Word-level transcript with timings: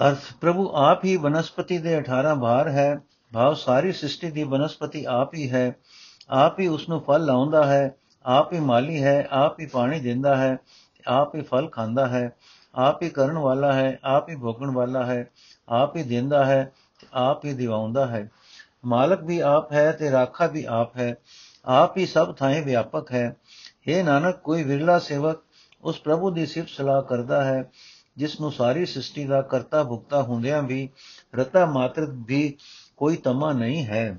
ਅਰਥ 0.00 0.32
ਪ੍ਰਭੂ 0.40 0.68
ਆਪ 0.76 1.04
ਹੀ 1.04 1.16
ਬਨਸਪਤੀ 1.16 1.78
ਦੇ 1.78 1.98
18 2.00 2.34
ਭਾਰ 2.40 2.68
ਹੈ 2.68 2.94
ਭਾਵ 3.32 3.54
ਸਾਰੀ 3.54 3.92
ਸ੍ਰਿਸ਼ਟੀ 3.92 4.30
ਦੀ 4.30 4.44
ਬਨਸਪਤੀ 4.44 5.04
ਆਪ 5.08 5.34
ਹੀ 5.34 5.50
ਹੈ 5.50 5.72
ਆਪ 6.30 6.60
ਹੀ 6.60 6.66
ਉਸ 6.66 6.88
ਨੂੰ 6.88 7.00
ਫਲ 7.00 7.24
ਲਾਉਂਦਾ 7.24 7.64
ਹੈ 7.66 7.96
ਆਪ 8.24 8.52
ਹੀ 8.52 8.60
ਮਾਲੀ 8.60 9.02
ਹੈ 9.02 9.28
ਆਪ 9.30 9.60
ਹੀ 9.60 9.66
ਪਾਣੀ 9.66 10.00
ਦਿੰਦਾ 10.00 10.36
ਹੈ 10.36 10.56
ਆਪ 11.06 11.34
ਹੀ 11.34 11.42
ਫਲ 11.42 11.68
ਖਾਂਦਾ 11.68 12.06
ਹੈ 12.06 12.30
ਆਪ 12.74 13.02
ਹੀ 13.02 13.08
ਕਰਨ 13.08 13.38
ਵਾਲਾ 13.38 13.72
ਹੈ 13.72 13.98
ਆਪ 14.04 14.28
ਹੀ 14.28 14.36
ਭੋਗਣ 14.36 14.70
ਵਾਲਾ 14.70 15.04
ਹੈ 15.06 15.26
ਆਪ 15.68 15.96
ਹੀ 15.96 16.02
ਦਿੰਦਾ 16.02 16.44
ਹੈ 16.44 16.72
ਆਪ 17.14 17.44
ਹੀ 17.44 17.52
ਦਿਵਾਉਂਦਾ 17.52 18.06
ਹੈ 18.06 18.28
ਮਾਲਕ 18.84 19.22
ਵੀ 19.22 19.38
ਆਪ 19.40 19.72
ਹੈ 19.72 19.92
ਤੇ 19.92 20.10
ਰਾਖਾ 20.10 20.46
ਵੀ 20.46 20.64
ਆਪ 20.68 20.96
ਹੈ 20.96 21.14
ਆਪ 21.66 21.96
ਹੀ 21.96 22.06
ਸਭ 22.06 22.34
ਥਾਂ 22.34 22.50
ਵਿਆਪਕ 22.62 23.12
ਹੈ 23.12 23.36
ਇਹ 23.86 24.04
ਨਾਨਕ 24.04 24.36
ਕੋਈ 24.36 24.62
ਵਿਰਲਾ 24.62 24.98
ਸੇਵਕ 24.98 25.42
ਉਸ 25.82 26.00
ਪ੍ਰਭੂ 26.00 26.30
ਦੀ 26.30 26.46
ਸਿਫਤ 26.46 26.68
ਸਲਾਹ 26.68 27.02
ਕਰਦਾ 27.02 27.44
ਹੈ 27.44 27.70
ਜਿਸ 28.16 28.40
ਨੂੰ 28.40 28.52
ਸਾਰੀ 28.52 28.86
ਸ੍ਰਿਸ਼ਟੀ 28.86 29.24
ਦਾ 29.24 29.42
ਕਰਤਾ 29.42 29.84
ਭੁਗਤਾ 29.84 30.22
ਹੁੰਦਿਆਂ 30.22 30.62
ਵੀ 30.62 30.88
ਰਤਾ 31.34 31.66
ਮਾਤਰ 31.66 32.06
ਵੀ 32.10 32.56
ਕੋਈ 32.96 33.16
ਤਮਾ 33.16 33.52
ਨਹੀਂ 33.52 33.86
ਹੈ। 33.86 34.18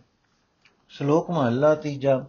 ਸ਼ਲੋਕ 0.89 1.31
ਮਹਲਾ 1.31 1.75
ਤੀਜਾ, 1.75 2.25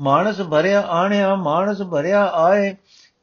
ਮਾਨਸ 0.00 0.40
ਭਰਿਆ 0.40 0.80
ਆਣਿਆ, 0.80 1.34
ਮਾਨਸ 1.34 1.82
ਭਰਿਆ 1.82 2.26
ਆਏ, 2.26 2.76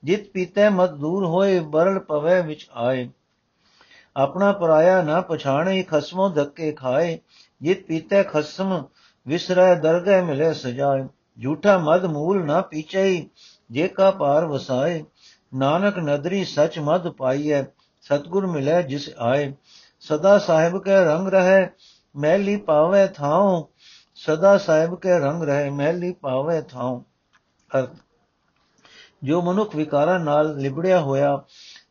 ਜਿਤ 0.04 0.32
ਪੀਤੇ 0.32 0.70
ਮਤ 0.70 0.90
ਦੂਰ 0.90 1.26
ਹੋਏ, 1.26 1.60
ਬਰਲ 1.60 2.00
ਪਵੇ 2.00 2.42
ਵਿੱਚ 2.42 2.68
ਆਏ। 2.74 3.10
ਆਪਣਾ 4.18 4.52
ਪਰਾਇਆ 4.52 5.02
ਨਾ 5.02 5.22
ਪਛਾਣੇ, 5.22 5.84
ਖਸਮੋ 5.84 6.30
ਧੱਕੇ 6.30 6.72
ਖਾਏ, 6.72 7.20
ਜਿਤ 7.62 7.86
ਪੀਤੇ 7.86 8.24
ਖਸਮ 8.24 8.84
ਵਿਸਰੈ, 9.28 9.76
ਦਰਗਹਿ 9.76 10.22
ਮਿਲੇ 10.22 10.54
ਸਜਾਏ। 10.54 11.08
ਝੂਠਾ 11.44 11.78
ਮਦ 11.78 12.06
ਮੂਲ 12.06 12.46
ਨਾ 12.46 12.62
ਪੀਚਈ 12.62 13.30
ਜੇ 13.72 13.88
ਕਾ 13.88 14.12
ਪਾਰ 14.12 14.46
ਵਸਾਏ, 14.46 15.04
ਨਾਨਕ 15.56 15.98
ਨਦਰੀ 15.98 16.46
ਸਚ 16.46 16.80
ਮਦ 16.80 17.10
ਪਾਈਐ। 17.10 17.64
ਸਤਗੁਰ 18.10 18.48
ਮਿਲੇ 18.48 18.84
ਜਿਸ 18.84 19.10
ਆਏ। 19.18 19.54
ਸਦਾ 20.00 20.38
ਸਾਹਿਬ 20.38 20.84
ਕੇ 20.84 20.92
ਰੰਗ 20.92 21.28
ਰਹੇ, 21.28 21.70
ਮਹਿਲੀ 22.16 22.58
ਪਾਵੇ 22.58 23.08
ਥਾਉ। 23.08 23.64
ਸਦਾ 24.16 24.58
ਸਾਹਿਬ 24.58 24.96
ਕੇ 24.96 25.20
ਰੰਗ 25.20 25.44
ਰਹੇ, 25.44 25.70
ਮਹਿਲੀ 25.70 26.14
ਪਾਵੇ 26.14 26.62
ਥਾਉ। 26.62 27.02
ਅਰਥ, 27.72 27.90
ਜੋ 29.24 29.42
ਮਨੁੱਖ 29.42 29.76
ਵਿਕਾਰਾਂ 29.76 30.20
ਨਾਲ 30.20 30.58
ਲਿਬੜਿਆ 30.58 31.00
ਹੋਇਆ, 31.00 31.44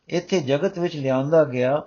ਇੱਥੇ 0.09 0.41
ਜਗਤ 0.41 0.79
ਵਿੱਚ 0.79 0.97
ਲਿਆਂਦਾ 0.97 1.45
ਗਿਆ, 1.45 1.83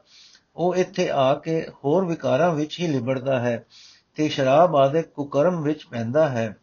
ਉਹ 0.56 0.76
ਇੱਥੇ 0.76 1.10
ਆ 1.10 1.34
ਕੇ 1.34 1.68
ਹੋਰ 1.86 2.06
ਵਿਕਾਰਾਂ 2.06 2.52
ਵਿੱਚ 2.52 2.80
ਹੀ 2.80 2.88
ਲਿਬੜਦਾ 2.88 3.40
ਹੈ 3.40 3.66
ਤੇ 4.16 4.30
ਸ਼ਰਾਬ 4.30 4.76
ਆਦਿ 4.76 5.02
ਕੁਕਰਮ 5.02 5.62
ਵਿੱਚ 5.62 5.86
ਪੈਂਦਾ 5.86 6.30
ਹੈ। 6.30 6.58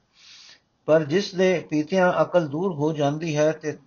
ਪਰ 0.87 1.05
ਜਿਸ 1.05 1.35
ਦੇ 1.35 1.67
ਪੀਤਿਆਂ 1.71 2.13
ਅਕਲ 2.23 2.49
ਦੂਰ 2.49 2.73
ਹੋ 2.73 2.93
ਜਾਂਦੀ 2.93 3.37
ਹੈ 3.37 3.53
ਤੇ 3.53 3.79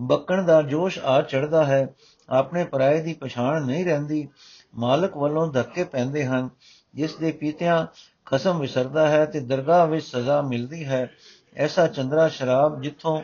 ਬੱਕਣ 0.00 0.42
ਦਾ 0.42 0.62
ਜੋਸ਼ 0.62 0.98
ਆ 0.98 1.22
ਚੜਦਾ 1.22 1.64
ਹੈ 1.64 1.94
ਆਪਣੇ 2.30 2.64
ਪਰਾਏ 2.64 3.02
ਦੀ 3.02 3.12
ਪਛਾਣ 3.12 3.66
ਨਹੀਂ 3.66 3.84
ਰਹਿੰਦੀ। 3.84 4.28
ਮਾਲਕ 4.74 5.16
ਵੱਲੋਂ 5.16 5.52
ਧੱਕੇ 5.52 5.84
ਪੈਂਦੇ 5.84 6.26
ਹਨ। 6.26 6.50
ਜਿਸ 6.94 7.16
ਦੇ 7.16 7.32
ਪੀਤਿਆਂ 7.32 7.86
ਖਸਮ 8.26 8.58
ਵਿਸਰਦਾ 8.58 9.08
ਹੈ 9.08 9.24
ਤੇ 9.24 9.40
ਦਰਗਾਹ 9.40 9.86
ਵਿੱਚ 9.86 10.06
ਸਜ਼ਾ 10.06 10.42
ਮਿਲਦੀ 10.42 10.84
ਹੈ। 10.84 11.10
ਐਸਾ 11.56 11.86
ਚੰਦਰਾ 11.86 12.28
ਸ਼ਰਾਬ 12.28 12.82
ਜਿੱਥੋਂ 12.82 13.22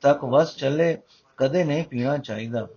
ਤੱਕ 0.00 0.24
ਵਸ 0.24 0.56
ਚੱਲੇ, 0.56 0.98
ਕਦੇ 1.36 1.64
ਨਹੀਂ 1.64 1.84
ਪੀਣਾ 1.84 2.18
ਚਾਹੀਦਾ। 2.18 2.68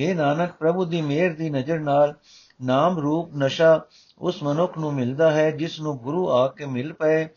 हे 0.00 0.14
ਨਾਨਕ, 0.14 0.52
ਪ੍ਰਭੂ 0.52 0.84
ਦੀ 0.84 1.02
ਮਿਹਰ 1.02 1.34
ਦੀ 1.34 1.50
ਨਜ਼ਰ 1.50 1.80
ਨਾਲ 1.80 2.14
ਨਾਮ 2.62 2.98
ਰੂਪ 2.98 3.36
ਨਸ਼ਾ 3.36 3.86
ਉਸ 4.18 4.42
ਮਨੁੱਖ 4.42 4.78
ਨੂੰ 4.78 4.94
ਮਿਲਦਾ 4.94 5.30
ਹੈ 5.30 5.50
ਜਿਸ 5.50 5.80
ਨੂੰ 5.80 5.98
ਗੁਰੂ 5.98 6.30
ਆ 6.30 6.48
ਕੇ 6.48 6.66
ਮਿਲ 6.66 6.92
ਪਏ। 6.92 7.28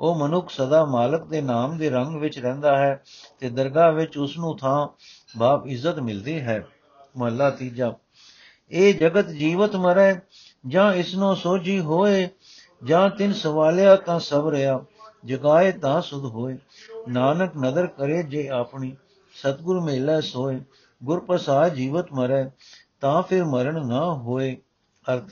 ਉਹ 0.00 0.18
ਮਨੁੱਖ 0.18 0.50
ਸਦਾ 0.50 0.84
ਮਾਲਕ 0.84 1.24
ਦੇ 1.24 1.40
ਨਾਮ 1.40 1.78
ਦੇ 1.78 1.90
ਰੰਗ 1.90 2.16
ਵਿੱਚ 2.16 2.38
ਰਹਿੰਦਾ 2.38 2.78
ਹੈ 2.78 3.02
ਤੇ 3.40 3.50
ਦਰਗਾਹ 3.50 3.92
ਵਿੱਚ 3.92 4.18
ਉਸ 4.18 4.38
ਨੂੰ 4.38 4.58
ਥਾਂ 4.58 4.88
ਬਾਪ 5.38 5.66
ਇੱਜ਼ਤ 5.66 5.98
ਮਿਲਦੀ 5.98 6.40
ਹੈ। 6.40 6.66
ਮਹਲਾ 7.18 7.50
ਤੀਜਾ। 7.50 7.94
ਇਹ 8.70 8.94
ਜਗਤ 8.94 9.28
ਜੀਵਤ 9.28 9.76
ਮਰੇ, 9.76 10.16
ਜਾਂ 10.68 10.94
ਇਸ 10.94 11.14
ਨੂੰ 11.14 11.36
ਸੋਝੀ 11.36 11.80
ਹੋਏ, 11.80 12.28
ਜਾਂ 12.84 13.10
ਤਿੰਨ 13.10 13.32
ਸਵਾਲਿਆ 13.32 13.96
ਤਾਂ 13.96 14.20
ਸਭ 14.20 14.48
ਰਿਆ, 14.48 14.84
ਜਗਾਏ 15.24 15.72
ਤਾਂ 15.72 16.02
ਸੁਧ 16.02 16.24
ਹੋਏ। 16.24 16.58
ਨਾਨਕ 17.08 17.56
ਨਦਰ 17.56 17.86
ਕਰੇ 17.86 18.22
ਜੇ 18.22 18.48
ਆਪਣੀ, 18.48 18.96
ਸਤਗੁਰ 19.34 19.80
ਮੇਲਾ 19.80 20.20
ਸੋਏ। 20.20 20.60
ਗੁਰ 21.04 21.20
ਪ੍ਰਸਾਦ 21.20 21.74
ਜੀਵਤ 21.74 22.12
ਮਰੇ, 22.12 22.50
ਤਾਂ 23.00 23.22
ਫਿਰ 23.22 23.44
ਮਰਨ 23.44 23.86
ਨਾ 23.86 24.14
ਹੋਏ। 24.14 24.56
ਅਰਥ। 25.12 25.30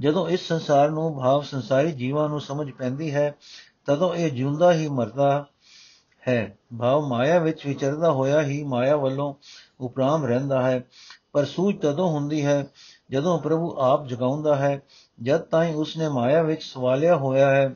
ਜਦੋਂ 0.00 0.28
ਇਸ 0.28 0.48
ਸੰਸਾਰ 0.48 0.90
ਨੂੰ 0.90 1.16
ਭਾਵ 1.16 1.42
ਸੰਸਾਰੀ 1.42 1.92
ਜੀਵਾਂ 1.92 2.28
ਨੂੰ 2.28 2.40
ਸਮਝ 2.40 2.70
ਪੈਂਦੀ 2.70 3.14
ਹੈ, 3.14 3.34
ਤਦੋਂ 3.86 4.14
ਇਹ 4.14 4.30
ਜਿਉਂਦਾ 4.30 4.72
ਹੀ 4.72 4.88
ਮਰਦਾ 4.88 5.46
ਹੈ। 6.28 6.58
ਭਾਵ 6.78 7.06
ਮਾਇਆ 7.06 7.38
ਵਿੱਚ 7.38 7.66
ਵਿਚਰਦਾ 7.66 8.10
ਹੋਇਆ 8.10 8.42
ਹੀ 8.42 8.64
ਮਾਇਆ 8.64 8.96
ਵੱਲੋਂ 8.96 9.34
ਉਪਰਾਮ 9.80 10.24
ਰਹਿੰਦਾ 10.24 10.62
ਹੈ। 10.62 10.84
ਪਰ 11.32 11.44
ਸੂਝ 11.44 11.80
ਤਦੋਂ 11.80 12.10
ਹੁੰਦੀ 12.10 12.46
ਹੈ 12.46 12.66
ਜਦੋਂ 13.10 13.38
ਪ੍ਰਭੂ 13.38 13.76
ਆਪ 13.78 14.06
ਜਗਾਉਂਦਾ 14.06 14.56
ਹੈ, 14.56 14.82
ਜਦ 15.22 15.40
ਤਾਈਂ 15.40 15.74
ਉਸਨੇ 15.74 16.08
ਮਾਇਆ 16.08 16.42
ਵਿੱਚ 16.42 16.62
ਸਵਾਲਿਆ 16.62 17.16
ਹੋਇਆ 17.16 17.50
ਹੈ, 17.50 17.74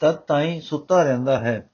ਤਦ 0.00 0.14
ਤਾਈਂ 0.14 0.60
ਸੁੱਤਾ 0.60 1.02
ਰਹਿੰਦਾ 1.02 1.38
ਹੈ। 1.38 1.70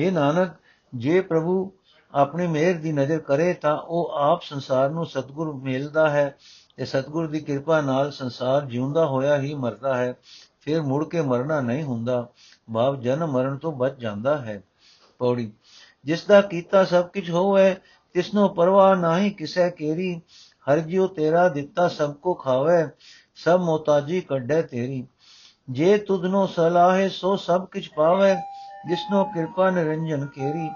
हे 0.00 0.12
ਨਾਨਕ, 0.12 0.50
ਜੇ 0.94 1.20
ਪ੍ਰਭੂ 1.20 1.72
ਆਪਣੀ 2.14 2.46
ਮਿਹਰ 2.46 2.78
ਦੀ 2.78 2.92
ਨਜ਼ਰ 2.92 3.18
ਕਰੇ 3.18 3.54
ਤਾਂ 3.54 3.78
ਉਹ 3.78 4.10
ਆਪ 4.10 4.42
ਸੰਸਾਰ 4.42 4.90
ਨੂੰ 4.90 5.06
ਸਤਗੁਰ 5.06 5.52
ਮਿਲਦਾ 5.54 6.10
ਹੈ 6.10 6.38
ਤੇ 6.76 6.84
ਸਤਗੁਰ 6.84 7.26
ਦੀ 7.26 7.40
ਕਿਰਪਾ 7.40 7.80
ਨਾਲ 7.80 8.12
ਸੰਸਾਰ 8.12 8.64
ਜਿਉਂਦਾ 8.64 9.06
ਹੋਇਆ 9.06 9.40
ਹੀ 9.40 9.54
ਮਰਦਾ 9.54 9.96
ਹੈ। 9.96 10.14
ਫਿਰ 10.60 10.82
ਮੁੜ 10.82 11.08
ਕੇ 11.08 11.20
ਮਰਨਾ 11.20 11.60
ਨਹੀਂ 11.60 11.82
ਹੁੰਦਾ। 11.82 12.28
ਭਾਵ 12.74 13.00
ਜਨਮ 13.00 13.30
ਮਰਨ 13.30 13.56
ਤੋਂ 13.56 13.72
ਬਚ 13.72 13.98
ਜਾਂਦਾ 13.98 14.38
ਹੈ। 14.38 14.62
ਪੌੜੀ 15.18 15.52
ਜਿਸ 16.08 16.24
ਦਾ 16.24 16.40
ਕੀਤਾ 16.40 16.84
ਸਭ 16.84 17.06
ਕੁਝ 17.06 17.30
ਹੋਵੇ 17.30 17.74
ਤਿਸ 18.14 18.34
ਨੂੰ 18.34 18.54
ਪਰਵਾਹ 18.54 18.96
ਨਹੀਂ 18.96 19.30
ਕਿਸੈ 19.30 19.68
ਕੇਰੀ। 19.70 20.20
ਹਰ 20.70 20.78
ਜਿਉ 20.78 21.06
ਤੇਰਾ 21.06 21.48
ਦਿੱਤਾ 21.48 21.88
ਸਭ 21.88 22.12
ਕੋ 22.12 22.34
ਖਾਵੇ, 22.34 22.86
ਸਭ 23.36 23.60
ਮੋਤਾਜੀ 23.60 24.20
ਕੱਢੇ 24.20 24.62
ਤੇਰੀ। 24.62 25.06
ਜੇ 25.70 25.98
ਤੁਧਨੋ 25.98 26.46
ਸਲਾਹੇ 26.46 27.08
ਸੋ 27.08 27.36
ਸਭ 27.36 27.66
ਕੁਝ 27.66 27.88
ਪਾਵੇ, 27.88 28.34
ਜਿਸਨੋ 28.88 29.24
ਕਿਰਪਾ 29.24 29.70
ਨਿਰੰਜਨ 29.70 30.26
ਕੇਰੀ। 30.26 30.70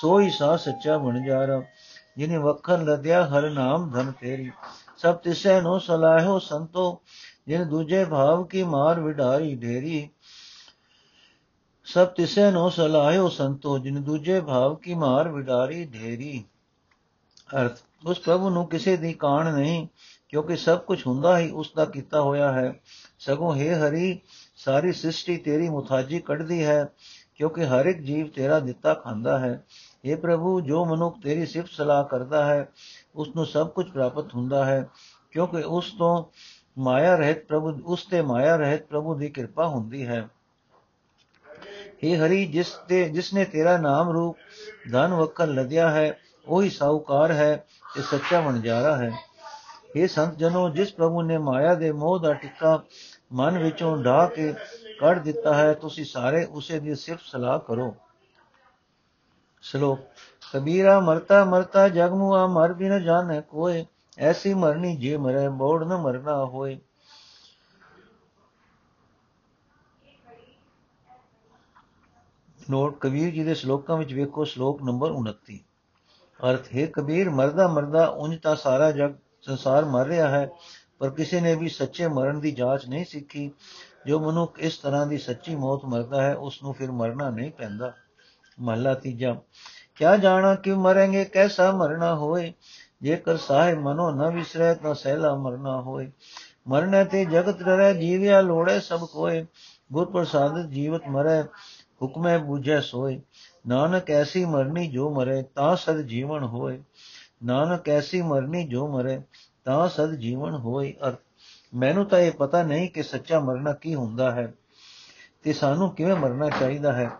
ਸੋਈ 0.00 0.30
ਸਾ 0.30 0.56
ਸੱਚਾ 0.56 0.98
ਬਣ 0.98 1.24
ਜਾਰਾ, 1.24 1.62
ਜਿਨੇ 2.16 2.36
ਵਖਨ 2.36 2.84
ਲਦਿਆ 2.84 3.26
ਹਰ 3.26 3.50
ਨਾਮ 3.50 3.90
ਧਨ 3.90 4.12
ਤੇਰੀ। 4.12 4.50
ਸਭ 4.96 5.14
ਤਿਸੈ 5.14 5.60
ਨੋ 5.60 5.78
ਸਲਾਹੋ 5.78 6.38
ਸੰਤੋ, 6.38 7.00
ਜਿਨ 7.48 7.68
ਦੂਜੇ 7.68 8.04
ਭਾਵ 8.04 8.44
ਕੀ 8.44 8.62
ਮਾਰ 8.62 9.00
ਵਿਡਾਰੀ 9.00 9.54
ਢੇਰੀ। 9.56 10.08
ਸਭ 11.84 12.06
ਤਿਸੈ 12.06 12.50
ਨੋ 12.50 12.68
ਸਲਾਹੋ 12.68 13.28
ਸੰਤੋ, 13.28 13.78
ਜਿਨ 13.78 14.02
ਦੂਜੇ 14.02 14.40
ਭਾਵ 14.40 14.74
ਕੀ 14.74 14.94
ਮਾਰ 14.94 15.28
ਵਿਡਾਰੀ 15.28 15.84
ਢੇਰੀ। 15.84 16.44
ਅਰਥ, 17.60 17.78
ਉਸ 18.06 18.20
ਪ੍ਰਭੂ 18.20 18.50
ਨੂੰ 18.50 18.66
ਕਿਸੇ 18.66 18.96
ਦੀ 18.96 19.12
ਕਾਣ 19.12 19.54
ਨਹੀਂ, 19.54 19.86
ਕਿਉਂਕਿ 20.28 20.56
ਸਭ 20.56 20.78
ਕੁਝ 20.78 21.06
ਹੁੰਦਾ 21.06 21.38
ਹੀ 21.38 21.50
ਉਸ 21.50 21.72
ਦਾ 21.76 21.84
ਕੀਤਾ 21.84 22.20
ਹੋਇਆ 22.20 22.52
ਹੈ। 22.52 22.80
ਸਗੋਂ 23.18 23.54
ਹੈ 23.54 23.88
ਹਰੀ, 23.88 24.20
ਸਾਰੀ 24.56 24.92
ਸ੍ਰਿਸ਼ਟੀ 24.92 25.36
ਤੇਰੀ 25.36 25.68
ਮੁਤਾਜੀ 25.68 26.20
ਕੱਢਦੀ 26.20 26.64
ਹੈ, 26.64 26.88
ਕਿਉਂਕਿ 27.34 27.64
ਹਰ 27.64 27.86
ਇੱਕ 27.86 27.98
ਜੀਵ 27.98 28.26
ਤੇਰਾ 28.26 28.60
ਦਿੱਤਾ 28.60 28.94
ਖਾਂਦਾ 28.94 29.38
ਹੈ। 29.38 29.64
ਇਹ 30.04 30.16
ਪ੍ਰਭੂ, 30.16 30.60
ਜੋ 30.60 30.84
ਮਨੁੱਖ 30.84 31.16
ਤੇਰੀ 31.22 31.46
ਸਿਫਤ 31.46 31.68
ਸਲਾਹ 31.68 32.04
ਕਰਦਾ 32.04 32.44
ਹੈ, 32.44 32.68
ਉਸ 33.14 33.28
ਨੂੰ 33.36 33.46
ਸਭ 33.46 33.68
ਕੁਝ 33.68 33.90
ਪ੍ਰਾਪਤ 33.90 34.34
ਹੁੰਦਾ 34.34 34.64
ਹੈ, 34.64 34.88
ਕਿਉਂਕਿ 35.30 35.62
ਉਸ 35.62 35.92
ਤੋਂ 35.98 36.24
ਮਾਇਆ 36.78 37.16
ਰਹਿਤ 37.16 37.46
ਪ੍ਰਭੂ, 37.46 37.80
ਉਸ 37.86 38.04
ਤੇ 38.04 38.22
ਮਾਇਆ 38.22 38.56
ਰਹਿਤ 38.56 38.86
ਪ੍ਰਭੂ 38.86 39.14
ਦੀ 39.14 39.28
ਕਿਰਪਾ 39.28 39.66
ਹੁੰਦੀ 39.66 40.06
ਹੈ। 40.06 40.28
ਇਹ 42.02 42.16
ਹਰੀ, 42.18 42.46
ਜਿਸ 42.46 42.70
ਤੇ 42.88 43.08
ਜਿਸ 43.08 43.30
ਤੇਰਾ 43.52 43.76
ਨਾਮ 43.76 44.10
ਰੂਪ 44.10 44.36
ਧਨ 44.92 45.14
ਵਕਰ 45.14 45.46
ਲਦਿਆ 45.46 45.90
ਹੈ, 45.90 46.18
ਉਹੀ 46.48 46.70
ਸਾਹੂਕਾਰ 46.70 47.32
ਹੈ 47.32 47.66
ਤੇ 47.94 48.02
ਸੱਚਾ 48.02 48.40
ਵਣਜਾਰਾ 48.40 48.96
ਹੈ। 48.96 49.10
ਇਹ 49.96 50.08
ਸੰਤ 50.08 50.34
ਜਨੋ, 50.34 50.68
ਜਿਸ 50.68 50.92
ਪ੍ਰਭੂ 50.92 51.22
ਨੇ 51.22 51.38
ਮਾਇਆ 51.38 51.74
ਦੇ 51.74 51.92
ਮੋਹ 51.92 52.18
ਦਾ 52.18 52.32
ਟਿੱਕਾ 52.32 52.82
ਮਨ 53.32 53.58
ਵਿੱਚੋਂ 53.58 53.96
ਢਾ 53.96 54.26
ਕੇ 54.26 54.54
ਕੱਢ 55.00 55.18
ਦਿੱਤਾ 55.18 55.54
ਹੈ, 55.54 55.72
ਤੁਸੀਂ 55.74 56.04
ਸਾਰੇ 56.04 56.44
ਉਸੇ 56.44 56.80
ਦੀ 56.80 56.94
ਸਿਰਫ 56.94 57.20
ਸਲਾਹ 57.24 57.58
ਕਰੋ। 57.58 57.96
ਸ਼ਲੋਕ, 59.62 60.00
ਕਬੀਰਾ 60.52 61.00
ਮਰਤਾ 61.00 61.44
ਮਰਤਾ 61.44 61.88
ਜਗ 61.88 62.10
ਮੁਆ 62.10 62.46
ਮਰ 62.46 62.72
ਬਿਨ 62.72 63.02
ਜਾਣੈ 63.02 63.40
ਕੋਏ, 63.40 63.86
ਐਸੀ 64.18 64.54
ਮਰਨੀ 64.54 64.96
ਜੇ 64.96 65.16
ਮਰੇ 65.16 65.48
ਬੋੜ 65.48 65.84
ਨ 65.84 65.96
ਮਰਨਾ 65.96 66.44
ਹੋਏ। 66.44 66.78
ਨੋਟ, 72.72 72.98
ਕਬੀਰ 72.98 73.30
ਜੀ 73.30 73.44
ਦੇ 73.44 73.54
ਸ਼ਲੋਕਾਂ 73.54 73.96
ਵਿੱਚ 73.96 74.12
ਵੇਖੋ, 74.14 74.44
ਸ਼ਲੋਕ 74.44 74.82
ਨੰਬਰ 74.82 75.10
29 75.10 75.58
ਅਰਥ, 76.50 76.66
ਹੈ 76.76 76.86
ਕਬੀਰ, 76.86 77.30
ਮਰਦਾ 77.30 77.66
ਮਰਦਾ 77.68 78.06
ਉਂਝ 78.06 78.38
ਤਾਂ 78.38 78.56
ਸਾਰਾ 78.56 78.90
ਜਗ 78.90 79.14
ਸੰਸਾਰ 79.42 79.84
ਮਰ 79.84 80.06
ਰਿਹਾ 80.06 80.28
ਹੈ, 80.28 80.50
ਪਰ 80.98 81.10
ਕਿਸੇ 81.10 81.40
ਨੇ 81.40 81.54
ਵੀ 81.54 81.68
ਸੱਚੇ 81.68 82.08
ਮਰਨ 82.08 82.40
ਦੀ 82.40 82.50
ਜਾਂਚ 82.50 82.86
ਨਹੀਂ 82.86 83.04
ਸਿੱਖੀ। 83.04 83.50
ਜੋ 84.06 84.20
ਮਨੁੱਖ 84.20 84.58
ਇਸ 84.58 84.78
ਤਰ੍ਹਾਂ 84.78 85.06
ਦੀ 85.06 85.18
ਸੱਚੀ 85.18 85.54
ਮੌਤ 85.54 85.84
ਮਰਦਾ 85.84 86.22
ਹੈ 86.22 86.34
ਉਸ 86.34 86.62
ਨੂੰ 86.62 86.74
ਫਿਰ 86.74 86.92
ਮਰਨਾ 86.92 87.30
ਨਹੀਂ 87.30 87.50
ਪੈਂਦਾ। 87.50 87.92
ਮਹਲਾ 88.60 88.94
ਤੀਜਾ, 88.94 89.36
ਕਿਆ 89.96 90.16
ਜਾਣਾ 90.16 90.54
ਕਿ 90.54 90.74
ਮਰਾਂਗੇ, 90.74 91.24
ਕੈਸਾ 91.24 91.70
ਮਰਨਾ 91.72 92.14
ਹੋਏ? 92.14 92.52
ਜੇਕਰ 93.02 93.36
ਸਾਹਿਬ 93.36 93.78
ਮਨੋ 93.78 94.10
ਨ 94.10 94.30
ਵਿਸਰੈ, 94.30 94.74
ਤਾਂ 94.74 94.94
ਸਹਿਲਾ 94.94 95.34
ਮਰਨਾ 95.34 95.80
ਹੋਏ। 95.80 96.10
ਮਰਨੇ 96.68 97.04
ਤੇ 97.04 97.24
ਜਗਤ 97.24 97.62
ਡਰੈ, 97.62 97.92
ਜੀਵਿਆ 97.92 98.40
ਲੋੜੇ 98.40 98.80
ਸਭ 98.80 99.04
ਕੋਏ। 99.04 99.46
ਗੁਰ 99.92 100.10
ਪ੍ਰਸਾਦਿਤ 100.10 100.66
ਜੀਵਤ 100.66 101.08
ਮਰੈ 101.08 101.42
ਹੁਕਮੈ 102.02 102.38
ਬੂਝੈ 102.38 102.80
ਸੋਏ। 102.80 103.20
ਨਾਨਕ 103.66 104.10
ਐਸੀ 104.10 104.44
ਮਰਨੀ 104.44 104.88
ਜੋ 104.88 105.14
ਮਰੇ, 105.14 105.42
ਤਾਂ 105.42 105.76
ਸਦ 105.76 106.00
ਜੀਵਨ 106.00 106.44
ਹੋਏ। 106.44 106.82
ਨਾਨਕ 107.44 107.88
ਐਸੀ 107.88 108.22
ਮਰਨੀ 108.22 108.68
ਜੋ 108.68 108.88
ਮਰੇ, 108.88 109.22
ਤਾਂ 109.64 109.88
ਸਦ 109.88 110.14
ਜੀਵਨ 110.14 110.54
ਹੋਈ 110.54 110.94
ਅਰਥ। 111.08 111.18
ਮੈਨੂੰ 111.74 112.06
ਤਾਂ 112.06 112.18
ਇਹ 112.18 112.32
ਪਤਾ 112.32 112.62
ਨਹੀਂ 112.62 112.90
ਕਿ 112.90 113.02
ਸੱਚਾ 113.02 113.40
ਮਰਨਾ 113.40 113.72
ਕੀ 113.72 113.94
ਹੁੰਦਾ 113.94 114.30
ਹੈ। 114.30 114.54
ਤੇ 115.42 115.52
ਸਾਨੂੰ 115.52 115.90
ਕਿਵੇਂ 115.90 116.16
ਮਰਨਾ 116.16 116.50
ਚਾਹੀਦਾ 116.50 116.92
ਹੈ? 116.92 117.10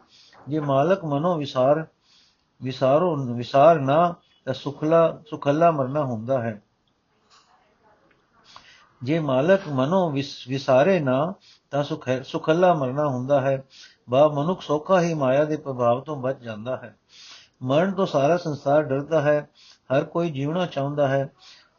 ਜੇ 0.48 0.60
ਮਾਲਕ 0.60 1.04
ਮਨੋ 1.04 1.36
ਵਿਸਾਰ, 1.36 1.86
ਵਿਸਾਰੋ, 2.62 3.16
ਵਿਸਾਰ 3.16 3.80
ਨਾ, 3.80 4.14
ਤਾਂ 4.44 4.54
ਸੁਖਲਾ 4.54 5.22
ਸੁਖਲਾ 5.30 5.70
ਮਰਨਾ 5.70 6.04
ਹੁੰਦਾ 6.04 6.42
ਹੈ। 6.42 6.62
ਜੇ 9.02 9.18
ਮਾਲਕ 9.18 9.68
ਮਨੋ 9.68 10.10
ਵਿਸਾਰੇ 10.48 11.00
ਨਾ 11.00 11.34
ਤਾਂ 11.72 11.84
ਸੁਖ 11.84 12.08
ਸੁਖਲਾ 12.24 12.74
ਮਰਨਾ 12.74 13.06
ਹੁੰਦਾ 13.06 13.40
ਹੈ। 13.40 13.64
ਬਾ 14.10 14.28
ਮਨੁੱਖ 14.28 14.62
ਸੌਖਾ 14.62 15.00
ਹੀ 15.00 15.14
ਮਾਇਆ 15.14 15.44
ਦੇ 15.44 15.56
ਪ੍ਰਭਾਵ 15.56 16.00
ਤੋਂ 16.00 16.16
ਬਚ 16.16 16.38
ਜਾਂਦਾ 16.38 16.76
ਹੈ। 16.76 16.96
ਮਰਨ 17.62 17.92
ਤੋਂ 17.92 18.06
ਸਾਰਾ 18.06 18.36
ਸੰਸਾਰ 18.36 18.82
ਡਰਦਾ 18.82 19.20
ਹੈ, 19.20 19.48
ਹਰ 19.92 20.04
ਕੋਈ 20.04 20.30
ਜੀਵਣਾ 20.30 20.66
ਚਾਹੁੰਦਾ 20.66 21.08
ਹੈ। 21.08 21.30